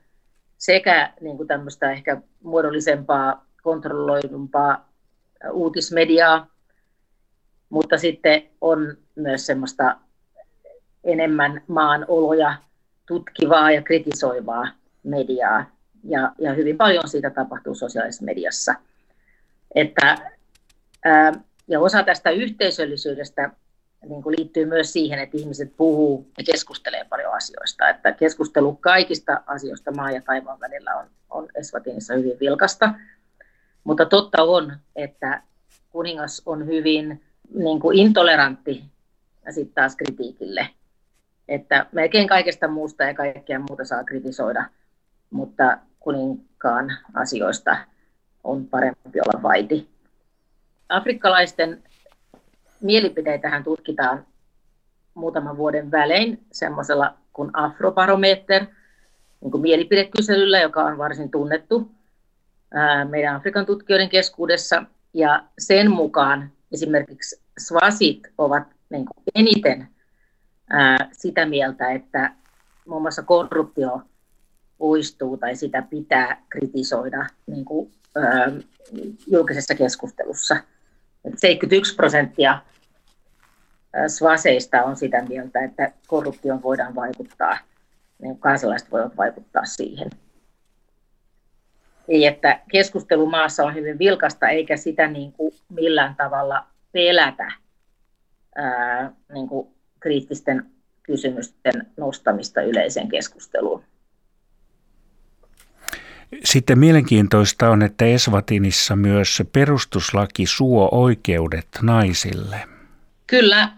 sekä 0.58 1.12
niin 1.20 1.36
kuin 1.36 1.46
tämmöistä 1.46 1.92
ehkä 1.92 2.20
muodollisempaa, 2.42 3.46
kontrolloidumpaa 3.62 4.88
uutismediaa, 5.52 6.46
mutta 7.68 7.98
sitten 7.98 8.42
on 8.60 8.96
myös 9.14 9.46
semmoista 9.46 9.96
enemmän 11.04 11.62
maan 11.66 12.04
oloja 12.08 12.54
tutkivaa 13.06 13.70
ja 13.70 13.82
kritisoivaa 13.82 14.68
mediaa. 15.02 15.64
Ja, 16.04 16.32
ja 16.38 16.54
hyvin 16.54 16.76
paljon 16.76 17.08
siitä 17.08 17.30
tapahtuu 17.30 17.74
sosiaalisessa 17.74 18.24
mediassa. 18.24 18.74
Että, 19.74 20.16
ää, 21.04 21.32
ja 21.68 21.80
osa 21.80 22.02
tästä 22.02 22.30
yhteisöllisyydestä 22.30 23.50
niin 24.06 24.22
kuin 24.22 24.34
liittyy 24.38 24.66
myös 24.66 24.92
siihen, 24.92 25.18
että 25.18 25.36
ihmiset 25.36 25.76
puhuu 25.76 26.30
ja 26.38 26.44
keskustelee 26.44 27.04
paljon 27.04 27.34
asioista. 27.34 27.88
Että 27.88 28.12
keskustelu 28.12 28.76
kaikista 28.76 29.42
asioista 29.46 29.90
maa 29.92 30.10
ja 30.10 30.22
taivaan 30.22 30.60
välillä 30.60 30.96
on, 30.96 31.06
on 31.30 31.48
Eswatinissa 31.54 32.14
hyvin 32.14 32.40
vilkasta. 32.40 32.94
Mutta 33.84 34.06
totta 34.06 34.42
on, 34.42 34.76
että 34.96 35.42
kuningas 35.90 36.42
on 36.46 36.66
hyvin 36.66 37.24
niin 37.54 37.80
kuin 37.80 37.98
intolerantti 37.98 38.84
ja 39.46 39.52
sitten 39.52 39.74
taas 39.74 39.96
kritiikille. 39.96 40.68
Että 41.48 41.86
melkein 41.92 42.28
kaikesta 42.28 42.68
muusta 42.68 43.04
ja 43.04 43.14
kaikkea 43.14 43.58
muuta 43.58 43.84
saa 43.84 44.04
kritisoida, 44.04 44.64
mutta 45.30 45.78
kuninkaan 46.00 46.92
asioista 47.14 47.76
on 48.44 48.66
parempi 48.66 49.20
olla 49.20 49.42
vaiti. 49.42 49.88
Afrikkalaisten 50.88 51.82
mielipiteitähän 52.80 53.64
tutkitaan 53.64 54.26
muutaman 55.14 55.56
vuoden 55.56 55.90
välein 55.90 56.46
semmoisella 56.52 57.14
kuin 57.32 57.50
Afrobarometer, 57.52 58.66
niin 59.40 59.50
kuin 59.50 59.60
mielipidekyselyllä, 59.60 60.60
joka 60.60 60.84
on 60.84 60.98
varsin 60.98 61.30
tunnettu 61.30 61.90
meidän 63.08 63.36
Afrikan 63.36 63.66
tutkijoiden 63.66 64.08
keskuudessa. 64.08 64.84
Ja 65.14 65.44
sen 65.58 65.90
mukaan 65.90 66.52
esimerkiksi 66.72 67.40
swasit 67.58 68.22
ovat 68.38 68.62
niin 68.90 69.04
kuin 69.06 69.24
eniten 69.34 69.88
sitä 71.12 71.46
mieltä, 71.46 71.90
että 71.90 72.32
muun 72.86 73.02
muassa 73.02 73.22
korruptio 73.22 74.02
poistuu 74.78 75.36
tai 75.36 75.56
sitä 75.56 75.82
pitää 75.82 76.42
kritisoida 76.48 77.26
niin 77.46 77.64
kuin, 77.64 77.92
ää, 78.16 78.52
julkisessa 79.26 79.74
keskustelussa. 79.74 80.56
71 81.36 81.94
prosenttia 81.94 82.58
svaseista 84.06 84.82
on 84.82 84.96
sitä 84.96 85.22
mieltä, 85.22 85.60
että 85.60 85.92
korruptioon 86.06 86.62
voidaan 86.62 86.94
vaikuttaa, 86.94 87.58
niin 88.22 88.38
kansalaiset 88.38 88.90
voivat 88.90 89.16
vaikuttaa 89.16 89.64
siihen. 89.64 90.10
Eli 92.08 92.26
että 92.26 92.60
keskustelu 92.72 93.26
maassa 93.26 93.64
on 93.64 93.74
hyvin 93.74 93.98
vilkasta, 93.98 94.48
eikä 94.48 94.76
sitä 94.76 95.06
niin 95.06 95.32
kuin 95.32 95.54
millään 95.68 96.14
tavalla 96.16 96.66
pelätä 96.92 97.52
ää, 98.56 99.12
niin 99.32 99.48
kuin 99.48 99.68
kriittisten 100.00 100.66
kysymysten 101.02 101.86
nostamista 101.96 102.62
yleiseen 102.62 103.08
keskusteluun. 103.08 103.84
Sitten 106.44 106.78
mielenkiintoista 106.78 107.70
on, 107.70 107.82
että 107.82 108.04
Esvatinissa 108.04 108.96
myös 108.96 109.42
perustuslaki 109.52 110.46
suo 110.46 110.88
oikeudet 110.92 111.68
naisille. 111.82 112.60
Kyllä, 113.26 113.68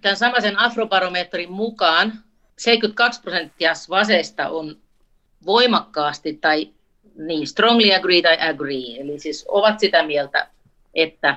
tämän 0.00 0.16
samaisen 0.16 0.58
afrobarometrin 0.58 1.52
mukaan 1.52 2.12
72 2.58 3.22
prosenttia 3.22 3.72
vaseista 3.90 4.48
on 4.48 4.76
voimakkaasti 5.46 6.32
tai 6.32 6.70
niin, 7.16 7.46
strongly 7.46 7.94
agree 7.94 8.22
tai 8.22 8.38
agree, 8.40 9.00
eli 9.00 9.18
siis 9.18 9.44
ovat 9.48 9.80
sitä 9.80 10.02
mieltä, 10.02 10.48
että, 10.94 11.36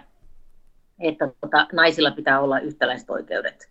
että 1.00 1.30
tota, 1.41 1.67
naisilla 1.74 2.12
pitää 2.12 2.39
olla 2.39 2.60
yhtäläiset 2.60 3.10
oikeudet 3.10 3.69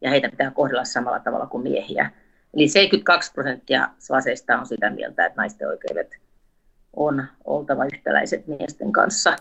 ja 0.00 0.10
heitä 0.10 0.28
pitää 0.28 0.50
kohdella 0.50 0.84
samalla 0.84 1.20
tavalla 1.20 1.46
kuin 1.46 1.62
miehiä. 1.62 2.10
Eli 2.54 2.68
72 2.68 3.32
prosenttia 3.32 3.88
svaseista 3.98 4.58
on 4.58 4.66
sitä 4.66 4.90
mieltä, 4.90 5.26
että 5.26 5.42
naisten 5.42 5.68
oikeudet 5.68 6.16
on 6.96 7.24
oltava 7.44 7.84
yhtäläiset 7.84 8.46
miesten 8.46 8.92
kanssa. 8.92 9.36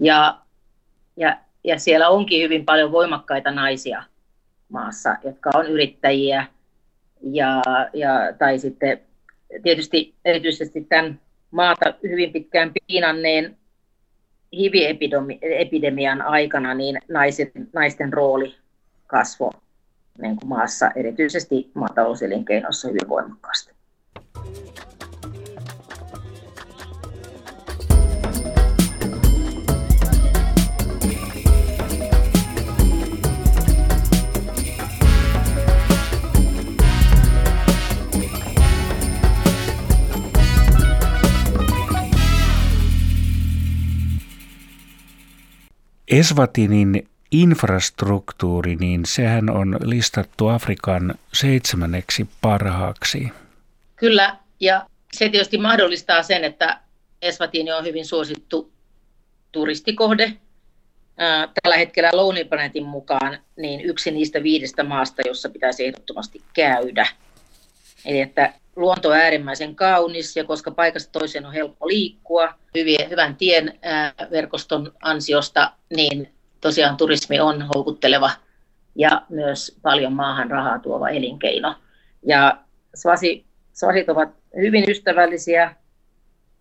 Ja, 0.00 0.38
ja, 1.16 1.38
ja 1.64 1.78
siellä 1.78 2.08
onkin 2.08 2.42
hyvin 2.42 2.64
paljon 2.64 2.92
voimakkaita 2.92 3.50
naisia 3.50 4.02
maassa, 4.68 5.16
jotka 5.24 5.50
on 5.54 5.66
yrittäjiä 5.66 6.46
ja, 7.22 7.62
ja, 7.92 8.10
tai 8.38 8.58
sitten 8.58 9.00
tietysti 9.62 10.14
erityisesti 10.24 10.84
tämän 10.84 11.20
maata 11.50 11.94
hyvin 12.02 12.32
pitkään 12.32 12.72
piinanneen 12.86 13.56
HIV-epidemian 14.52 16.22
aikana 16.22 16.74
niin 16.74 16.98
naisen, 17.08 17.50
naisten 17.72 18.12
rooli 18.12 18.54
kasvoi 19.06 19.50
niin 20.22 20.36
kuin 20.36 20.48
maassa, 20.48 20.90
erityisesti 20.96 21.70
maatalouselinkeinossa 21.74 22.88
hyvin 22.88 23.08
voimakkaasti. 23.08 23.78
Eswatinin 46.08 47.08
infrastruktuuri, 47.30 48.76
niin 48.76 49.06
sehän 49.06 49.50
on 49.50 49.76
listattu 49.84 50.48
Afrikan 50.48 51.14
seitsemänneksi 51.32 52.28
parhaaksi. 52.40 53.28
Kyllä, 53.96 54.36
ja 54.60 54.86
se 55.12 55.28
tietysti 55.28 55.58
mahdollistaa 55.58 56.22
sen, 56.22 56.44
että 56.44 56.80
Eswatini 57.22 57.72
on 57.72 57.84
hyvin 57.84 58.06
suosittu 58.06 58.72
turistikohde. 59.52 60.32
tällä 61.62 61.76
hetkellä 61.76 62.10
Lonely 62.12 62.44
Planetin 62.44 62.86
mukaan 62.86 63.38
niin 63.56 63.80
yksi 63.80 64.10
niistä 64.10 64.42
viidestä 64.42 64.84
maasta, 64.84 65.22
jossa 65.26 65.48
pitäisi 65.48 65.86
ehdottomasti 65.86 66.42
käydä. 66.52 67.06
Eli 68.04 68.20
että 68.20 68.52
luonto 68.76 69.08
on 69.08 69.16
äärimmäisen 69.16 69.74
kaunis 69.74 70.36
ja 70.36 70.44
koska 70.44 70.70
paikasta 70.70 71.12
toiseen 71.12 71.46
on 71.46 71.52
helppo 71.52 71.88
liikkua 71.88 72.54
hyvien, 72.74 73.10
hyvän 73.10 73.36
tien 73.36 73.78
verkoston 74.30 74.92
ansiosta, 75.00 75.72
niin 75.96 76.32
tosiaan 76.60 76.96
turismi 76.96 77.40
on 77.40 77.68
houkutteleva 77.74 78.30
ja 78.94 79.22
myös 79.28 79.78
paljon 79.82 80.12
maahan 80.12 80.50
rahaa 80.50 80.78
tuova 80.78 81.08
elinkeino. 81.08 81.74
Ja 82.22 82.58
Svasi, 82.94 83.44
Svasit 83.72 84.08
ovat 84.08 84.28
hyvin 84.56 84.84
ystävällisiä, 84.88 85.74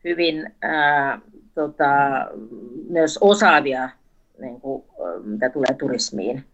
hyvin 0.03 0.55
ää, 0.62 1.19
tota, 1.55 1.86
myös 2.89 3.17
osaavia, 3.21 3.89
niin 4.39 4.62
kuin, 4.62 4.83
mitä 5.23 5.49
tulee 5.49 5.73
turismiin. 5.79 6.45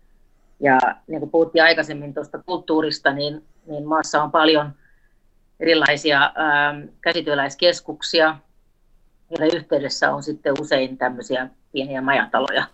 Ja 0.59 0.79
niin 1.07 1.19
kuin 1.19 1.31
puhuttiin 1.31 1.63
aikaisemmin 1.63 2.13
tuosta 2.13 2.43
kulttuurista, 2.45 3.13
niin, 3.13 3.43
niin 3.65 3.87
maassa 3.87 4.23
on 4.23 4.31
paljon 4.31 4.73
erilaisia 5.59 6.31
ää, 6.35 6.75
käsityöläiskeskuksia, 7.01 8.37
joiden 9.29 9.57
yhteydessä 9.57 10.13
on 10.13 10.23
sitten 10.23 10.53
usein 10.61 10.97
tämmöisiä 10.97 11.49
pieniä 11.71 12.01
majataloja. 12.01 12.65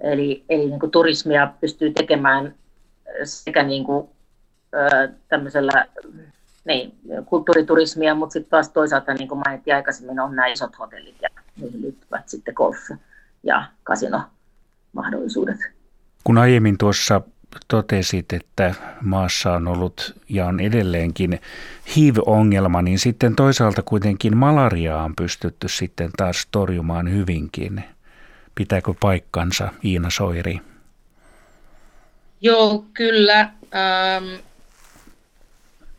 Eli, 0.00 0.44
eli 0.48 0.66
niin 0.66 0.80
kuin 0.80 0.90
turismia 0.90 1.52
pystyy 1.60 1.92
tekemään 1.92 2.54
sekä 3.24 3.62
niin 3.62 3.84
kuin, 3.84 4.08
tämmöisellä 5.28 5.86
niin, 6.64 6.94
kulttuuriturismia, 7.26 8.14
mutta 8.14 8.32
sitten 8.32 8.50
taas 8.50 8.68
toisaalta, 8.68 9.14
niin 9.14 9.28
kuin 9.28 9.40
mainittiin 9.46 9.76
aikaisemmin, 9.76 10.20
on 10.20 10.36
nämä 10.36 10.46
isot 10.46 10.78
hotellit 10.78 11.16
ja 11.22 11.28
niihin 11.60 11.82
liittyvät 11.82 12.28
sitten 12.28 12.54
golf 12.54 12.90
ja 13.42 13.64
kasinomahdollisuudet. 13.82 15.56
Kun 16.24 16.38
aiemmin 16.38 16.78
tuossa 16.78 17.20
totesit, 17.68 18.32
että 18.32 18.74
maassa 19.00 19.52
on 19.52 19.68
ollut 19.68 20.14
ja 20.28 20.46
on 20.46 20.60
edelleenkin 20.60 21.40
HIV-ongelma, 21.96 22.82
niin 22.82 22.98
sitten 22.98 23.36
toisaalta 23.36 23.82
kuitenkin 23.82 24.36
malariaa 24.36 25.04
on 25.04 25.16
pystytty 25.16 25.68
sitten 25.68 26.10
taas 26.16 26.48
torjumaan 26.50 27.10
hyvinkin. 27.10 27.84
Pitääkö 28.60 28.94
paikkansa 29.00 29.68
Iina 29.84 30.10
Soiri? 30.10 30.60
Joo, 32.40 32.84
kyllä. 32.94 33.40
Ähm, 33.40 34.24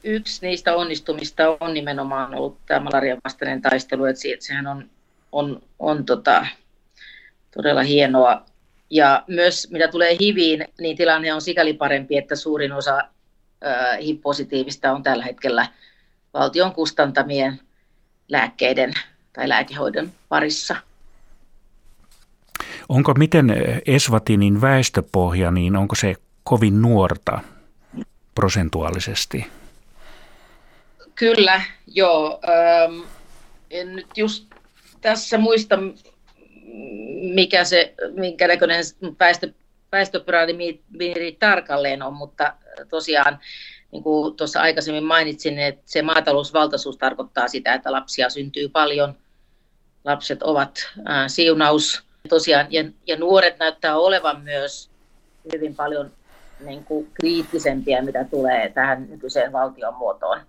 yksi 0.04 0.48
niistä 0.48 0.76
onnistumista 0.76 1.58
on 1.60 1.74
nimenomaan 1.74 2.36
ollut 2.36 2.58
tämä 2.66 2.80
malarian 2.80 3.18
vastainen 3.24 3.62
taistelu, 3.62 4.06
että 4.06 4.22
sehän 4.40 4.68
on, 4.68 4.90
on, 5.32 5.62
on 5.80 6.06
tota, 6.06 6.46
todella 7.56 7.82
hienoa. 7.82 8.46
Ja 8.90 9.24
myös 9.28 9.68
mitä 9.72 9.88
tulee 9.88 10.18
HIViin, 10.20 10.66
niin 10.80 10.98
tilanne 10.98 11.34
on 11.34 11.42
sikäli 11.42 11.74
parempi, 11.74 12.18
että 12.18 12.36
suurin 12.36 12.72
osa 12.72 12.98
äh, 12.98 14.00
HIV-positiivista 14.00 14.92
on 14.92 15.04
tällä 15.04 15.24
hetkellä 15.24 15.68
valtion 16.34 16.74
kustantamien 16.74 17.60
lääkkeiden 18.30 18.94
tai 19.34 19.50
lääkehoidon 19.50 20.12
parissa. 20.30 20.91
Onko 22.92 23.14
miten 23.14 23.54
Eswatinin 23.86 24.62
väestöpohja, 24.62 25.52
niin 25.52 25.76
onko 25.76 25.96
se 25.96 26.16
kovin 26.44 26.82
nuorta 26.82 27.40
prosentuaalisesti? 28.36 29.48
Kyllä, 31.16 31.62
joo. 31.88 32.40
Ähm, 32.50 33.02
en 33.70 33.96
nyt 33.96 34.08
just 34.18 34.46
tässä 35.02 35.38
muista, 35.38 35.80
mikä 37.34 37.64
se, 37.64 37.94
minkä 38.16 38.48
näköinen 38.48 38.84
väestö, 39.20 39.54
väestöpyramidi 39.92 41.32
tarkalleen 41.40 42.04
on, 42.04 42.14
mutta 42.14 42.54
tosiaan 42.90 43.40
niin 43.92 44.04
kuin 44.04 44.36
tuossa 44.36 44.62
aikaisemmin 44.62 45.04
mainitsin, 45.04 45.60
että 45.60 45.82
se 45.86 46.02
maatalousvaltaisuus 46.02 46.98
tarkoittaa 46.98 47.48
sitä, 47.48 47.74
että 47.74 47.92
lapsia 47.92 48.30
syntyy 48.30 48.70
paljon, 48.70 49.14
lapset 50.04 50.44
ovat 50.44 50.90
ää, 51.06 51.28
siunaus 51.28 52.11
tosiaan, 52.30 52.68
ja, 52.70 52.84
ja 53.08 53.18
nuoret 53.18 53.60
näyttää 53.60 53.98
olevan 53.98 54.42
myös 54.42 54.90
hyvin 55.54 55.76
paljon 55.76 56.12
niin 56.66 56.84
kuin 56.84 57.10
kriittisempiä, 57.14 58.02
mitä 58.02 58.24
tulee 58.24 58.70
tähän 58.70 59.08
nykyiseen 59.10 59.52
valtion 59.52 59.96
muotoon 59.96 60.42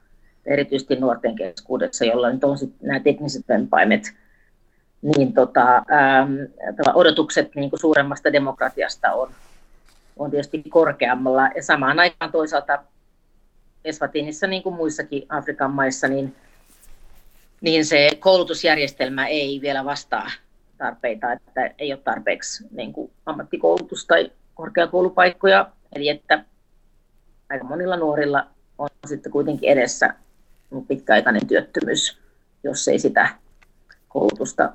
erityisesti 0.46 0.96
nuorten 0.96 1.36
keskuudessa, 1.36 2.04
jolla 2.04 2.30
nyt 2.30 2.44
on 2.44 2.58
sitten 2.58 2.88
nämä 2.88 3.00
tekniset 3.00 3.48
vempaimet, 3.48 4.02
niin 5.02 5.32
tota, 5.32 5.76
ähm, 5.76 6.34
odotukset 6.94 7.54
niin 7.54 7.70
kuin 7.70 7.80
suuremmasta 7.80 8.32
demokratiasta 8.32 9.12
on, 9.12 9.30
on 10.16 10.30
tietysti 10.30 10.62
korkeammalla. 10.68 11.48
Ja 11.56 11.62
samaan 11.62 11.98
aikaan 11.98 12.32
toisaalta 12.32 12.82
Eswatinissa, 13.84 14.46
niin 14.46 14.62
kuin 14.62 14.74
muissakin 14.74 15.26
Afrikan 15.28 15.70
maissa, 15.70 16.08
niin, 16.08 16.36
niin 17.60 17.84
se 17.84 18.08
koulutusjärjestelmä 18.18 19.26
ei 19.26 19.60
vielä 19.62 19.84
vastaa 19.84 20.30
tarpeita, 20.82 21.32
että 21.32 21.70
ei 21.78 21.92
ole 21.92 22.00
tarpeeksi 22.04 22.64
niin 22.70 22.92
kuin 22.92 23.10
ammattikoulutus- 23.26 24.06
tai 24.06 24.32
korkeakoulupaikkoja. 24.54 25.70
Eli 25.94 26.08
että 26.08 26.44
aika 27.50 27.64
monilla 27.64 27.96
nuorilla 27.96 28.46
on 28.78 28.88
sitten 29.06 29.32
kuitenkin 29.32 29.68
edessä 29.68 30.14
pitkäaikainen 30.88 31.46
työttömyys, 31.46 32.18
jos 32.64 32.88
ei 32.88 32.98
sitä 32.98 33.28
koulutusta 34.08 34.72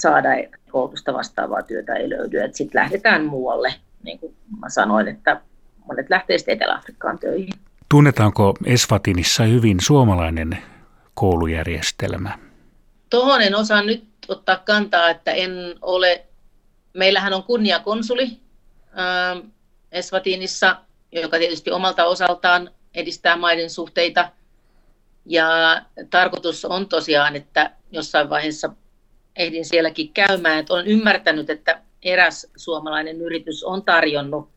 saada, 0.00 0.28
koulutusta 0.70 1.12
vastaavaa 1.12 1.62
työtä 1.62 1.94
ei 1.94 2.10
löydy. 2.10 2.38
Sitten 2.52 2.80
lähdetään 2.80 3.24
muualle, 3.24 3.74
niin 4.04 4.18
kuin 4.18 4.36
mä 4.60 4.68
sanoin, 4.68 5.08
että 5.08 5.40
monet 5.86 6.10
lähtee 6.10 6.38
sitten 6.38 6.54
Etelä-Afrikkaan 6.54 7.18
töihin. 7.18 7.54
Tunnetaanko 7.88 8.54
Esfatinissa 8.66 9.44
hyvin 9.44 9.76
suomalainen 9.80 10.58
koulujärjestelmä? 11.14 12.38
Tuohon 13.10 13.42
en 13.42 13.54
osaa 13.54 13.82
nyt 13.82 14.09
ottaa 14.28 14.56
kantaa, 14.56 15.10
että 15.10 15.32
en 15.32 15.50
ole, 15.82 16.26
meillähän 16.94 17.32
on 17.32 17.42
kunniakonsuli 17.42 18.40
ää, 18.92 19.36
Esfatinissa, 19.92 20.76
joka 21.12 21.38
tietysti 21.38 21.70
omalta 21.70 22.04
osaltaan 22.04 22.70
edistää 22.94 23.36
maiden 23.36 23.70
suhteita– 23.70 24.28
ja 25.26 25.82
tarkoitus 26.10 26.64
on 26.64 26.88
tosiaan, 26.88 27.36
että 27.36 27.70
jossain 27.92 28.30
vaiheessa 28.30 28.72
ehdin 29.36 29.64
sielläkin 29.64 30.12
käymään, 30.12 30.58
että 30.58 30.74
olen 30.74 30.86
ymmärtänyt, 30.86 31.50
että 31.50 31.80
eräs 32.02 32.46
suomalainen 32.56 33.20
yritys 33.20 33.64
on 33.64 33.84
tarjonnut 33.84 34.48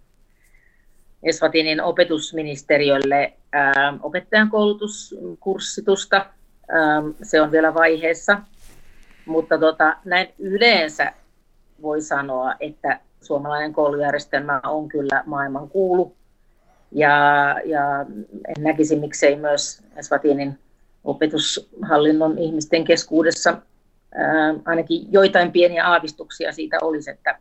Eswatinin 1.23 1.81
opetusministeriölle 1.81 3.33
ää, 3.51 3.93
opettajan 4.01 4.49
koulutuskurssitusta. 4.49 6.17
Ää, 6.17 7.01
se 7.23 7.41
on 7.41 7.51
vielä 7.51 7.73
vaiheessa, 7.73 8.41
mutta 9.25 9.57
tota, 9.57 9.97
näin 10.05 10.27
yleensä 10.39 11.13
voi 11.81 12.01
sanoa, 12.01 12.53
että 12.59 12.99
suomalainen 13.21 13.73
koulujärjestelmä 13.73 14.61
on 14.63 14.89
kyllä 14.89 15.23
maailman 15.25 15.69
kuulu 15.69 16.15
ja, 16.91 17.11
ja 17.65 18.05
en 18.47 18.63
näkisi 18.63 18.95
miksei 18.95 19.35
myös 19.35 19.83
Eswatinin 19.95 20.59
opetushallinnon 21.03 22.37
ihmisten 22.37 22.83
keskuudessa 22.83 23.57
ää, 24.15 24.53
ainakin 24.65 25.07
joitain 25.11 25.51
pieniä 25.51 25.87
aavistuksia 25.87 26.51
siitä 26.51 26.77
olisi, 26.81 27.11
että, 27.11 27.39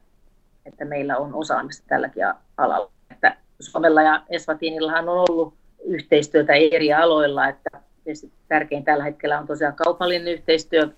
että 0.67 0.85
meillä 0.85 1.17
on 1.17 1.35
osaamista 1.35 1.85
tälläkin 1.89 2.25
alalla. 2.57 2.91
Että 3.11 3.37
Suomella 3.61 4.03
ja 4.03 4.23
Eswatinillahan 4.29 5.09
on 5.09 5.25
ollut 5.29 5.55
yhteistyötä 5.85 6.53
eri 6.53 6.93
aloilla, 6.93 7.49
että 7.49 7.71
tärkein 8.49 8.85
tällä 8.85 9.05
hetkellä 9.05 9.39
on 9.39 9.47
tosiaan 9.47 9.75
kaupallinen 9.75 10.33
yhteistyö. 10.33 10.89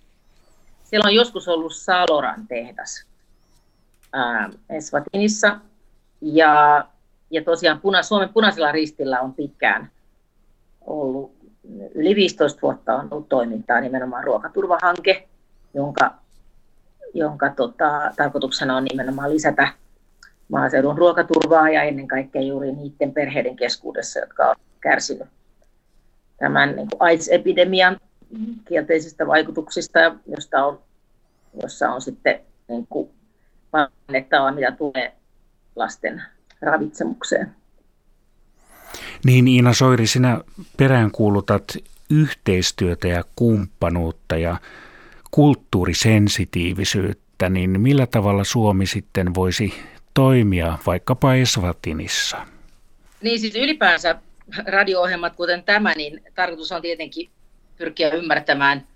Siellä 0.95 1.09
on 1.09 1.15
joskus 1.15 1.49
ollut 1.49 1.75
Saloran 1.75 2.47
tehdas 2.47 3.05
ää, 4.13 4.51
Eswatinissa 4.71 5.61
ja 6.21 6.85
ja 7.31 7.45
tosiaan 7.45 7.81
puna, 7.81 8.03
Suomen 8.03 8.29
punaisella 8.29 8.73
ristillä 8.73 9.21
on 9.21 9.35
pitkään 9.35 9.91
ollut, 10.81 11.33
yli 11.95 12.15
15 12.15 12.63
vuotta 12.63 12.95
on 12.97 13.09
ollut 13.11 13.29
toimintaa 13.29 13.81
nimenomaan 13.81 14.25
ruokaturvahanke, 14.25 15.29
jonka, 15.75 16.15
jonka 17.15 17.51
tota, 17.51 18.13
tarkoituksena 18.17 18.77
on 18.77 18.85
nimenomaan 18.85 19.35
lisätä 19.35 19.69
maaseudun 20.49 20.99
ruokaturvaa 20.99 21.71
ja 21.71 21.83
ennen 21.83 22.09
kaikkea 22.09 22.43
juuri 22.43 22.73
niiden 22.73 23.13
perheiden 23.13 23.57
keskuudessa, 23.57 24.21
jotka 24.21 24.47
ovat 24.47 24.59
kärsineet 24.81 25.31
tämän 26.39 26.77
niin 26.77 26.89
AIDS-epidemian 27.01 28.01
kielteisistä 28.69 29.27
vaikutuksista, 29.27 30.01
josta 30.27 30.65
on, 30.65 30.84
jossa 31.63 31.91
on 31.91 32.01
sitten 32.01 32.41
niin 32.69 32.87
kuin, 32.87 33.11
mitä 34.55 34.73
tulee 34.73 35.13
lasten 35.77 36.23
ravitsemukseen. 36.61 37.55
Niin 39.25 39.49
Iina 39.49 39.73
Soiri, 39.73 40.07
sinä 40.07 40.41
peräänkuulutat 40.77 41.77
yhteistyötä 42.11 43.09
ja 43.09 43.25
kumppanuutta 43.37 44.37
ja 44.37 44.57
kulttuurisensitiivisyyttä. 45.31 47.49
niin 47.49 47.81
millä 47.81 48.07
tavalla 48.07 48.45
Suomi 48.45 48.87
sitten 48.87 49.35
voisi 49.35 49.75
toimia 50.15 50.79
vaikkapa 50.87 51.35
Eswatinissa? 51.35 52.47
Niin 53.23 53.41
siis 53.41 53.57
ylipäänsä 53.57 54.19
radio-ohjelmat 54.67 55.37
kuten 55.37 55.65
tämä, 55.65 55.95
niin 55.95 56.23
tarkoitus 56.35 56.73
on 56.73 56.83
tietenkin 56.83 57.31
pyrkiä 57.77 58.11
ymmärtämään 58.11 58.87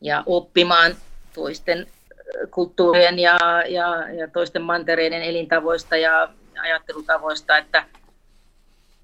ja 0.00 0.22
oppimaan 0.26 0.94
toisten 1.34 1.86
kulttuurien 2.50 3.18
ja, 3.18 3.38
ja, 3.68 4.08
ja 4.12 4.28
toisten 4.28 4.62
mantereiden 4.62 5.22
elintavoista 5.22 5.96
ja 5.96 6.28
ajattelutavoista, 6.62 7.58
että 7.58 7.84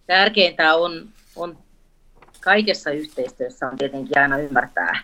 tärkeintä 0.07 0.75
on, 0.75 1.09
on 1.37 1.59
kaikessa 2.41 2.91
yhteistyössä 2.91 3.67
on 3.69 3.79
tietenkin 3.79 4.19
aina 4.19 4.39
ymmärtää 4.39 5.03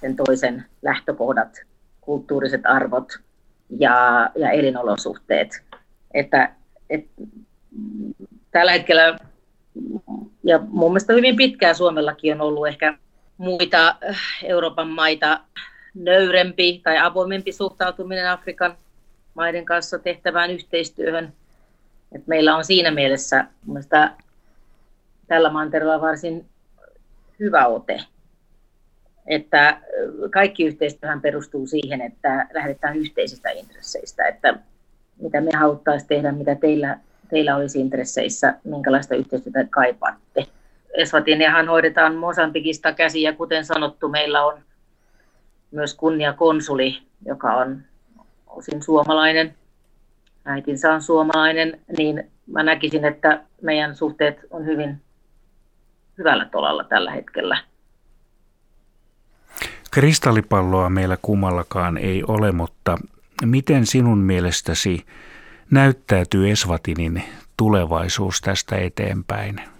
sen 0.00 0.16
toisen 0.16 0.64
lähtökohdat, 0.82 1.62
kulttuuriset 2.00 2.60
arvot 2.64 3.12
ja, 3.78 4.30
ja 4.36 4.50
elinolosuhteet. 4.50 5.62
Että, 6.14 6.54
et, 6.90 7.06
tällä 8.50 8.72
hetkellä, 8.72 9.18
ja 10.42 10.58
mun 10.58 10.90
mielestä 10.90 11.12
hyvin 11.12 11.36
pitkään 11.36 11.74
Suomellakin 11.74 12.34
on 12.34 12.40
ollut 12.40 12.68
ehkä 12.68 12.98
muita 13.36 13.96
Euroopan 14.42 14.88
maita 14.88 15.40
nöyrempi 15.94 16.80
tai 16.84 16.98
avoimempi 16.98 17.52
suhtautuminen 17.52 18.30
Afrikan 18.30 18.76
maiden 19.34 19.64
kanssa 19.64 19.98
tehtävään 19.98 20.50
yhteistyöhön. 20.50 21.32
Et 22.12 22.26
meillä 22.26 22.56
on 22.56 22.64
siinä 22.64 22.90
mielessä 22.90 23.44
tällä 25.28 25.50
mantereella 25.50 26.00
varsin 26.00 26.46
hyvä 27.40 27.66
ote. 27.66 28.00
Että 29.26 29.80
kaikki 30.30 30.64
yhteistyöhän 30.64 31.20
perustuu 31.20 31.66
siihen, 31.66 32.00
että 32.00 32.46
lähdetään 32.52 32.96
yhteisistä 32.96 33.50
intresseistä, 33.50 34.26
että 34.26 34.58
mitä 35.20 35.40
me 35.40 35.50
haluttaisiin 35.56 36.08
tehdä, 36.08 36.32
mitä 36.32 36.54
teillä, 36.54 36.98
teillä 37.28 37.56
olisi 37.56 37.80
intresseissä, 37.80 38.54
minkälaista 38.64 39.14
yhteistyötä 39.14 39.66
kaipaatte. 39.70 40.46
Eswatiniahan 40.94 41.68
hoidetaan 41.68 42.14
Mosambikista 42.14 42.92
käsiä, 42.92 43.32
kuten 43.32 43.64
sanottu, 43.64 44.08
meillä 44.08 44.44
on 44.44 44.58
myös 45.74 45.94
kunniakonsuli, 45.94 47.02
joka 47.26 47.54
on 47.54 47.82
osin 48.46 48.82
suomalainen, 48.82 49.54
äitinsä 50.44 50.92
on 50.92 51.02
suomalainen, 51.02 51.80
niin 51.98 52.30
mä 52.46 52.62
näkisin, 52.62 53.04
että 53.04 53.44
meidän 53.62 53.96
suhteet 53.96 54.40
on 54.50 54.66
hyvin 54.66 55.02
hyvällä 56.18 56.44
tolalla 56.44 56.84
tällä 56.84 57.10
hetkellä. 57.10 57.58
Kristallipalloa 59.90 60.90
meillä 60.90 61.16
kummallakaan 61.22 61.98
ei 61.98 62.24
ole, 62.28 62.52
mutta 62.52 62.98
miten 63.44 63.86
sinun 63.86 64.18
mielestäsi 64.18 65.06
näyttäytyy 65.70 66.50
Eswatinin 66.50 67.22
tulevaisuus 67.56 68.40
tästä 68.40 68.76
eteenpäin? 68.76 69.73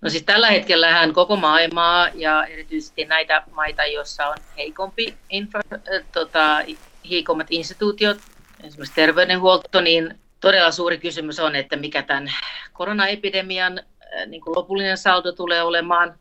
No 0.00 0.10
siis 0.10 0.22
tällä 0.22 0.50
hetkellä 0.50 1.08
koko 1.14 1.36
maailmaa 1.36 2.08
ja 2.14 2.46
erityisesti 2.46 3.04
näitä 3.04 3.42
maita, 3.50 3.86
joissa 3.86 4.26
on 4.26 4.36
heikompi 4.56 5.14
infra, 5.30 5.60
äh, 5.72 6.04
tota, 6.12 6.60
heikommat 7.10 7.46
instituutiot, 7.50 8.18
esimerkiksi 8.62 8.94
terveydenhuolto, 8.94 9.80
niin 9.80 10.18
todella 10.40 10.70
suuri 10.70 10.98
kysymys 10.98 11.40
on, 11.40 11.56
että 11.56 11.76
mikä 11.76 12.02
tämän 12.02 12.32
koronaepidemian 12.72 13.78
äh, 13.78 14.26
niin 14.26 14.40
kuin 14.40 14.56
lopullinen 14.56 14.98
saldo 14.98 15.32
tulee 15.32 15.62
olemaan. 15.62 16.14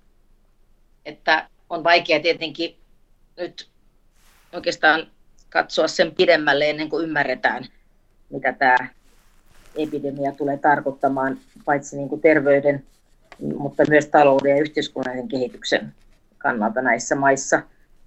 Että 1.06 1.50
on 1.70 1.84
vaikea 1.84 2.20
tietenkin 2.20 2.78
nyt 3.38 3.68
oikeastaan 4.54 5.08
katsoa 5.50 5.88
sen 5.88 6.16
pidemmälle 6.16 6.70
ennen 6.70 6.90
kuin 6.90 7.04
ymmärretään, 7.04 7.66
mitä 8.30 8.54
tämä 8.54 8.78
epidemia 9.76 10.32
tulee 10.32 10.58
tarkoittamaan 10.58 11.40
paitsi 11.66 11.98
niin 11.98 12.10
kuin 12.10 12.22
terveyden 12.22 12.84
mutta 13.40 13.84
myös 13.90 14.06
talouden 14.06 14.52
ja 14.52 14.62
yhteiskunnallisen 14.62 15.28
kehityksen 15.28 15.94
kannalta 16.38 16.82
näissä 16.82 17.16
maissa. 17.16 17.62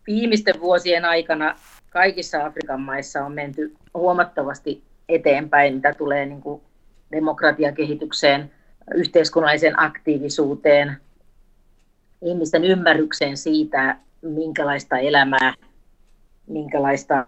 Viimeisten 0.06 0.60
vuosien 0.60 1.04
aikana 1.04 1.56
kaikissa 1.90 2.44
Afrikan 2.44 2.80
maissa 2.80 3.24
on 3.24 3.32
menty 3.32 3.74
huomattavasti 3.94 4.82
eteenpäin, 5.08 5.74
mitä 5.74 5.94
tulee 5.94 6.26
niin 6.26 6.40
kuin 6.40 6.62
demokratiakehitykseen, 7.12 8.50
yhteiskunnalliseen 8.94 9.82
aktiivisuuteen, 9.82 10.96
ihmisten 12.22 12.64
ymmärrykseen 12.64 13.36
siitä, 13.36 13.96
minkälaista 14.22 14.98
elämää, 14.98 15.54
minkälaista 16.46 17.26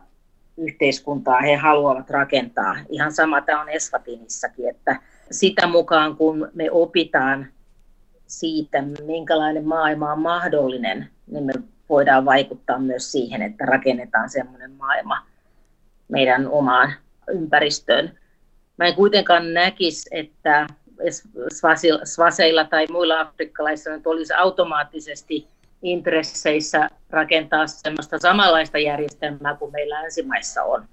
yhteiskuntaa 0.57 1.41
he 1.41 1.57
haluavat 1.57 2.11
rakentaa. 2.11 2.77
Ihan 2.89 3.13
sama 3.13 3.41
tämä 3.41 3.61
on 3.61 3.69
Eswatinissakin, 3.69 4.69
että 4.69 4.97
sitä 5.31 5.67
mukaan 5.67 6.17
kun 6.17 6.51
me 6.55 6.71
opitaan 6.71 7.47
siitä, 8.41 8.83
minkälainen 9.07 9.67
maailma 9.67 10.13
on 10.13 10.19
mahdollinen, 10.19 11.09
niin 11.27 11.45
me 11.45 11.53
voidaan 11.89 12.25
vaikuttaa 12.25 12.79
myös 12.79 13.13
siihen, 13.13 13.43
että 13.43 13.65
rakennetaan 13.65 14.31
semmoinen 14.31 14.71
maailma 14.71 15.27
meidän 16.09 16.49
omaan 16.49 16.93
ympäristöön. 17.29 18.19
Mä 18.77 18.87
en 18.87 18.95
kuitenkaan 18.95 19.55
näkisi, 19.55 20.11
että 20.13 20.67
Svaseilla 22.05 22.65
tai 22.65 22.87
muilla 22.91 23.21
afrikkalaisilla 23.21 24.01
olisi 24.05 24.35
automaattisesti 24.35 25.49
intresseissä 25.83 26.91
rakentaa 27.11 27.67
semmoista 27.67 28.19
samanlaista 28.19 28.79
järjestelmää 28.79 29.57
kuin 29.57 29.73
meillä 29.73 30.03
länsimaissa 30.03 30.63
on. 30.63 30.85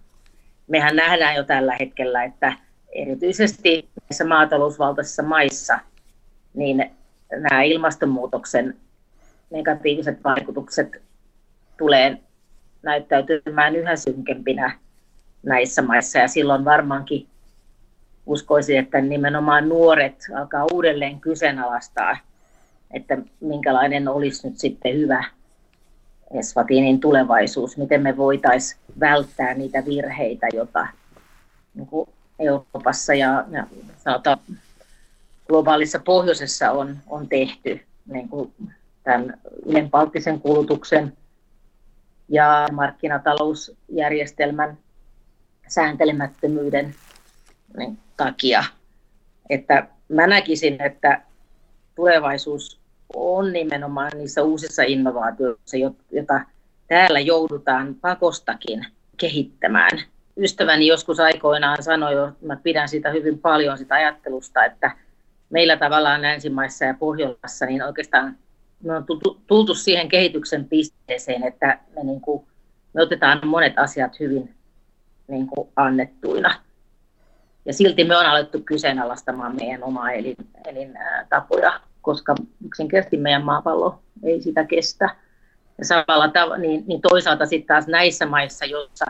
Mehän 0.68 0.96
nähdään 0.96 1.36
jo 1.36 1.44
tällä 1.44 1.76
hetkellä, 1.80 2.24
että 2.24 2.54
erityisesti 2.92 3.90
näissä 4.02 4.26
maatalousvaltaisissa 4.26 5.24
maissa, 5.24 5.80
niin 6.54 6.92
nämä 7.32 7.64
ilmastonmuutoksen 7.64 8.76
negatiiviset 9.50 10.24
vaikutukset 10.24 11.02
tulee 11.78 12.18
näyttäytymään 12.82 13.76
yhä 13.76 13.96
synkempinä 13.96 14.80
näissä 15.44 15.82
maissa. 15.82 16.20
Ja 16.20 16.28
silloin 16.28 16.66
varmaankin 16.66 17.28
uskoisin, 18.26 18.80
että 18.80 19.02
nimenomaan 19.02 19.70
nuoret 19.70 20.26
alkaa 20.36 20.66
uudelleen 20.74 21.20
kyseenalaistaa, 21.22 22.18
että 22.94 23.18
minkälainen 23.40 24.08
olisi 24.08 24.48
nyt 24.48 24.58
sitten 24.60 24.98
hyvä 24.98 25.24
Eswatinin 26.40 27.00
tulevaisuus, 27.00 27.78
miten 27.78 28.02
me 28.02 28.18
voitaisiin 28.18 28.82
välttää 29.00 29.54
niitä 29.54 29.86
virheitä, 29.86 30.48
joita 30.54 30.88
niin 31.74 31.88
Euroopassa 32.40 33.14
ja, 33.14 33.46
ja 33.52 33.68
sanotaan 33.98 34.40
globaalissa 35.50 36.00
pohjoisessa 36.00 36.72
on, 36.72 36.98
on 37.08 37.30
tehty 37.30 37.80
niin 38.06 38.30
kuin 38.30 38.54
tämän 39.04 39.40
ylenpalttisen 39.66 40.42
kulutuksen 40.42 41.18
ja 42.30 42.68
markkinatalousjärjestelmän 42.72 44.78
sääntelemättömyyden 45.68 46.96
niin, 47.78 47.98
takia. 48.18 48.64
Että 49.50 49.88
mä 50.10 50.28
näkisin, 50.28 50.82
että 50.82 51.22
tulevaisuus 51.96 52.80
on 53.14 53.54
nimenomaan 53.54 54.12
niissä 54.16 54.44
uusissa 54.44 54.84
innovaatioissa, 54.84 55.78
joita 56.12 56.42
täällä 56.88 57.20
joudutaan 57.20 57.96
pakostakin 57.96 58.86
kehittämään. 59.18 60.02
Ystäväni 60.38 60.88
joskus 60.88 61.20
aikoinaan 61.20 61.84
sanoi, 61.84 62.30
että 62.30 62.46
mä 62.46 62.56
pidän 62.56 62.90
sitä 62.90 63.10
hyvin 63.10 63.40
paljon 63.40 63.78
sitä 63.78 63.96
ajattelusta, 63.96 64.66
että 64.66 64.92
meillä 65.50 65.78
tavallaan 65.78 66.22
länsimaissa 66.22 66.86
ja 66.86 66.94
Pohjolassa, 66.94 67.66
niin 67.66 67.84
oikeastaan 67.84 68.38
me 68.84 68.96
on 68.96 69.06
tultu, 69.48 69.76
siihen 69.76 70.10
kehityksen 70.10 70.66
pisteeseen, 70.66 71.44
että 71.44 71.80
me, 71.96 72.04
niin 72.04 72.22
kuin, 72.22 72.48
me 72.94 73.02
otetaan 73.02 73.48
monet 73.48 73.80
asiat 73.80 74.20
hyvin 74.20 74.56
niin 75.28 75.48
kuin 75.48 75.70
annettuina. 75.76 76.62
Ja 77.66 77.74
silti 77.74 78.04
me 78.04 78.18
on 78.18 78.26
alettu 78.26 78.62
kyseenalaistamaan 78.62 79.56
meidän 79.56 79.84
omaa 79.84 80.12
elin, 80.12 80.36
elintapoja, 80.68 81.80
koska 82.02 82.36
yksinkertaisesti 82.66 83.18
meidän 83.18 83.46
maapallo 83.46 84.02
ei 84.24 84.42
sitä 84.42 84.64
kestä. 84.64 85.16
Ja 85.78 85.86
samalla 85.86 86.28
tav- 86.28 86.58
niin, 86.58 86.84
niin 86.88 87.02
toisaalta 87.02 87.46
sitten 87.46 87.68
taas 87.68 87.88
näissä 87.88 88.26
maissa, 88.26 88.66
joissa 88.66 89.06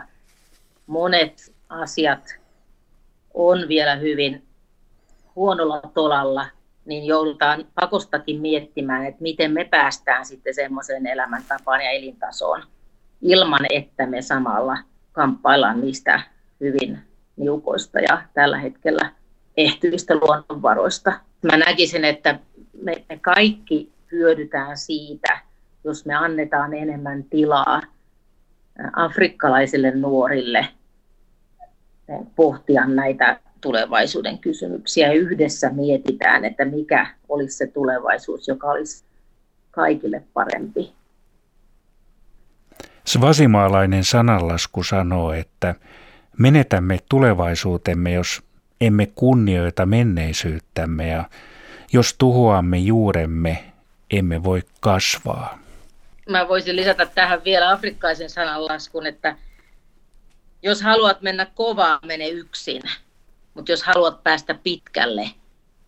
monet 0.86 1.52
asiat 1.68 2.38
on 3.34 3.68
vielä 3.68 3.94
hyvin 3.94 4.49
huonolla 5.40 5.80
tolalla, 5.94 6.46
niin 6.84 7.06
joudutaan 7.06 7.64
pakostakin 7.74 8.40
miettimään, 8.40 9.06
että 9.06 9.22
miten 9.22 9.52
me 9.52 9.64
päästään 9.64 10.26
sitten 10.26 10.54
semmoiseen 10.54 11.06
elämäntapaan 11.06 11.80
ja 11.80 11.90
elintasoon 11.90 12.62
ilman, 13.22 13.66
että 13.70 14.06
me 14.06 14.22
samalla 14.22 14.78
kamppaillaan 15.12 15.80
niistä 15.80 16.20
hyvin 16.60 16.98
niukoista 17.36 18.00
ja 18.00 18.22
tällä 18.34 18.58
hetkellä 18.58 19.12
ehtyvistä 19.56 20.14
luonnonvaroista. 20.14 21.12
Mä 21.42 21.56
näkisin, 21.56 22.04
että 22.04 22.38
me, 22.82 23.04
me 23.08 23.18
kaikki 23.18 23.92
hyödytään 24.12 24.76
siitä, 24.76 25.38
jos 25.84 26.06
me 26.06 26.14
annetaan 26.14 26.74
enemmän 26.74 27.24
tilaa 27.24 27.82
afrikkalaisille 28.96 29.90
nuorille 29.90 30.68
pohtia 32.36 32.86
näitä 32.86 33.40
tulevaisuuden 33.60 34.38
kysymyksiä. 34.38 35.12
Yhdessä 35.12 35.70
mietitään, 35.70 36.44
että 36.44 36.64
mikä 36.64 37.06
olisi 37.28 37.56
se 37.56 37.66
tulevaisuus, 37.66 38.48
joka 38.48 38.66
olisi 38.66 39.04
kaikille 39.70 40.22
parempi. 40.34 40.92
Svasimaalainen 43.06 44.04
sananlasku 44.04 44.82
sanoo, 44.82 45.32
että 45.32 45.74
menetämme 46.38 46.98
tulevaisuutemme, 47.08 48.12
jos 48.12 48.42
emme 48.80 49.06
kunnioita 49.14 49.86
menneisyyttämme 49.86 51.08
ja 51.08 51.24
jos 51.92 52.14
tuhoamme 52.18 52.78
juuremme, 52.78 53.64
emme 54.10 54.44
voi 54.44 54.62
kasvaa. 54.80 55.58
Mä 56.28 56.48
voisin 56.48 56.76
lisätä 56.76 57.06
tähän 57.06 57.44
vielä 57.44 57.70
afrikkaisen 57.70 58.30
sananlaskun, 58.30 59.06
että 59.06 59.36
jos 60.62 60.82
haluat 60.82 61.22
mennä 61.22 61.46
kovaa, 61.54 61.98
mene 62.06 62.28
yksin. 62.28 62.82
Mutta 63.54 63.72
jos 63.72 63.82
haluat 63.82 64.22
päästä 64.24 64.54
pitkälle, 64.54 65.30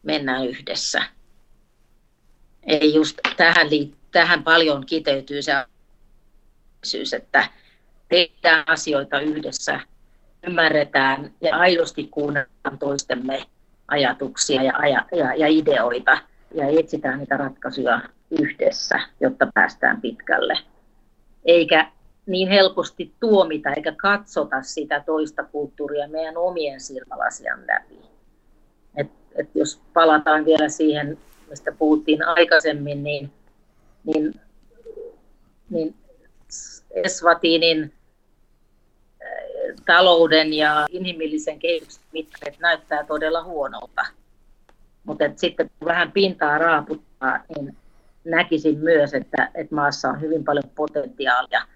mennään 0.03 0.47
yhdessä. 0.47 1.03
Ei 2.63 2.95
just 2.95 3.19
tähän, 3.37 3.69
tähän 4.11 4.43
paljon 4.43 4.87
kiteytyy 4.87 5.43
se 5.43 5.53
syys, 6.85 7.15
että 7.15 7.49
tehdään 8.09 8.65
asioita 8.67 9.21
yhdessä, 9.21 9.81
ymmärretään 10.47 11.33
ja 11.41 11.57
aidosti 11.57 12.07
kuunnellaan 12.07 12.79
toistemme 12.79 13.47
ajatuksia 13.89 14.63
ja, 14.63 14.89
ja, 14.89 15.07
ja, 15.17 15.35
ja 15.35 15.47
ideoita 15.47 16.19
ja 16.55 16.67
etsitään 16.81 17.19
niitä 17.19 17.37
ratkaisuja 17.37 18.01
yhdessä, 18.31 19.01
jotta 19.21 19.47
päästään 19.55 20.01
pitkälle. 20.01 20.59
Eikä 21.45 21.91
niin 22.27 22.49
helposti 22.49 23.13
tuomita 23.21 23.71
eikä 23.71 23.93
katsota 23.93 24.63
sitä 24.63 25.03
toista 25.07 25.45
kulttuuria 25.45 26.09
meidän 26.09 26.37
omien 26.37 26.81
silmälasian 26.81 27.61
läpi. 27.67 27.99
Et, 28.97 29.11
et 29.35 29.49
jos 29.55 29.81
palataan 29.93 30.45
vielä 30.45 30.69
siihen, 30.69 31.19
mistä 31.51 31.73
puhuttiin 31.73 32.25
aikaisemmin, 32.25 33.03
niin, 33.03 33.33
niin, 34.05 34.41
niin 35.71 35.95
Eswatinin 36.91 37.83
äh, 37.83 37.89
talouden 39.87 40.53
ja 40.53 40.87
inhimillisen 40.91 41.59
kehityksen 41.59 42.03
mittarit 42.13 42.59
näyttää 42.59 43.05
todella 43.05 43.45
huonolta. 43.45 44.07
Mutta 45.05 45.25
sitten 45.37 45.71
kun 45.79 45.89
vähän 45.89 46.13
pintaa 46.13 46.59
raaputtaa, 46.59 47.41
niin 47.49 47.77
näkisin 48.25 48.79
myös, 48.79 49.15
että, 49.15 49.51
että 49.55 49.75
maassa 49.75 50.09
on 50.09 50.21
hyvin 50.21 50.45
paljon 50.45 50.71
potentiaalia 50.75 51.67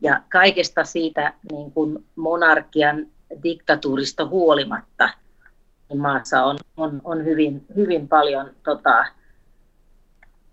ja 0.00 0.22
kaikesta 0.28 0.84
siitä 0.84 1.34
niin 1.52 1.72
kuin 1.72 2.04
monarkian 2.16 3.06
diktatuurista 3.42 4.26
huolimatta 4.26 5.10
niin 5.88 6.00
maassa 6.00 6.44
on, 6.44 6.58
on, 6.76 7.00
on 7.04 7.24
hyvin, 7.24 7.66
hyvin 7.76 8.08
paljon 8.08 8.50
tota, 8.64 9.06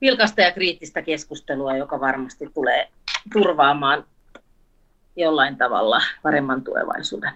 vilkasta 0.02 0.42
ja 0.42 0.52
kriittistä 0.52 1.02
keskustelua, 1.02 1.78
joka 1.78 2.00
varmasti 2.00 2.52
tulee 2.54 2.90
turvaamaan 3.34 4.06
jollain 5.16 5.58
tavalla 5.58 6.02
paremman 6.24 6.64
tulevaisuuden. 6.64 7.32